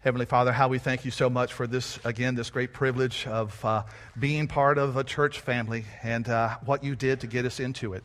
Heavenly 0.00 0.26
Father, 0.26 0.52
how 0.52 0.68
we 0.68 0.78
thank 0.78 1.04
you 1.04 1.10
so 1.10 1.28
much 1.28 1.52
for 1.52 1.66
this, 1.66 1.98
again, 2.04 2.36
this 2.36 2.50
great 2.50 2.72
privilege 2.72 3.26
of 3.26 3.64
uh, 3.64 3.82
being 4.18 4.46
part 4.46 4.78
of 4.78 4.96
a 4.96 5.02
church 5.02 5.40
family 5.40 5.84
and 6.02 6.28
uh, 6.28 6.56
what 6.64 6.84
you 6.84 6.94
did 6.94 7.20
to 7.20 7.26
get 7.26 7.44
us 7.44 7.58
into 7.58 7.94
it. 7.94 8.04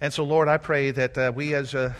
And 0.00 0.12
so, 0.12 0.24
Lord, 0.24 0.48
I 0.48 0.58
pray 0.58 0.90
that 0.92 1.18
uh, 1.18 1.32
we 1.34 1.54
as 1.54 1.74
a 1.74 1.94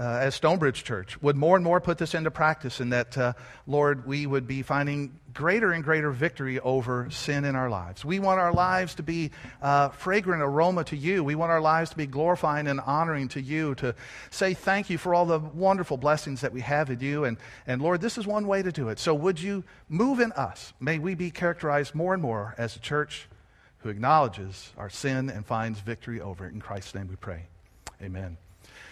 uh, 0.00 0.18
as 0.22 0.34
Stonebridge 0.34 0.84
Church 0.84 1.20
would 1.20 1.36
more 1.36 1.56
and 1.56 1.64
more 1.64 1.80
put 1.80 1.98
this 1.98 2.14
into 2.14 2.30
practice, 2.30 2.80
and 2.80 2.92
that, 2.92 3.18
uh, 3.18 3.32
Lord, 3.66 4.06
we 4.06 4.26
would 4.26 4.46
be 4.46 4.62
finding 4.62 5.18
greater 5.34 5.72
and 5.72 5.84
greater 5.84 6.10
victory 6.10 6.58
over 6.60 7.10
sin 7.10 7.44
in 7.44 7.54
our 7.54 7.68
lives. 7.68 8.04
We 8.04 8.18
want 8.18 8.40
our 8.40 8.52
lives 8.52 8.94
to 8.96 9.02
be 9.02 9.30
uh, 9.60 9.90
fragrant 9.90 10.42
aroma 10.42 10.84
to 10.84 10.96
you. 10.96 11.22
We 11.22 11.34
want 11.34 11.50
our 11.50 11.60
lives 11.60 11.90
to 11.90 11.96
be 11.96 12.06
glorifying 12.06 12.66
and 12.66 12.80
honoring 12.80 13.28
to 13.28 13.42
you, 13.42 13.74
to 13.76 13.94
say 14.30 14.54
thank 14.54 14.90
you 14.90 14.96
for 14.96 15.14
all 15.14 15.26
the 15.26 15.38
wonderful 15.38 15.96
blessings 15.96 16.40
that 16.40 16.52
we 16.52 16.62
have 16.62 16.88
in 16.90 17.00
you. 17.00 17.24
And, 17.24 17.36
and 17.66 17.82
Lord, 17.82 18.00
this 18.00 18.16
is 18.16 18.26
one 18.26 18.46
way 18.46 18.62
to 18.62 18.72
do 18.72 18.88
it. 18.88 18.98
So 18.98 19.14
would 19.14 19.40
you 19.40 19.64
move 19.88 20.20
in 20.20 20.32
us? 20.32 20.72
May 20.80 20.98
we 20.98 21.14
be 21.14 21.30
characterized 21.30 21.94
more 21.94 22.14
and 22.14 22.22
more 22.22 22.54
as 22.56 22.74
a 22.76 22.80
church 22.80 23.28
who 23.82 23.88
acknowledges 23.88 24.72
our 24.76 24.90
sin 24.90 25.30
and 25.30 25.44
finds 25.44 25.80
victory 25.80 26.20
over 26.20 26.46
it. 26.46 26.52
In 26.52 26.60
Christ's 26.60 26.94
name 26.94 27.08
we 27.08 27.16
pray. 27.16 27.44
Amen. 28.02 28.36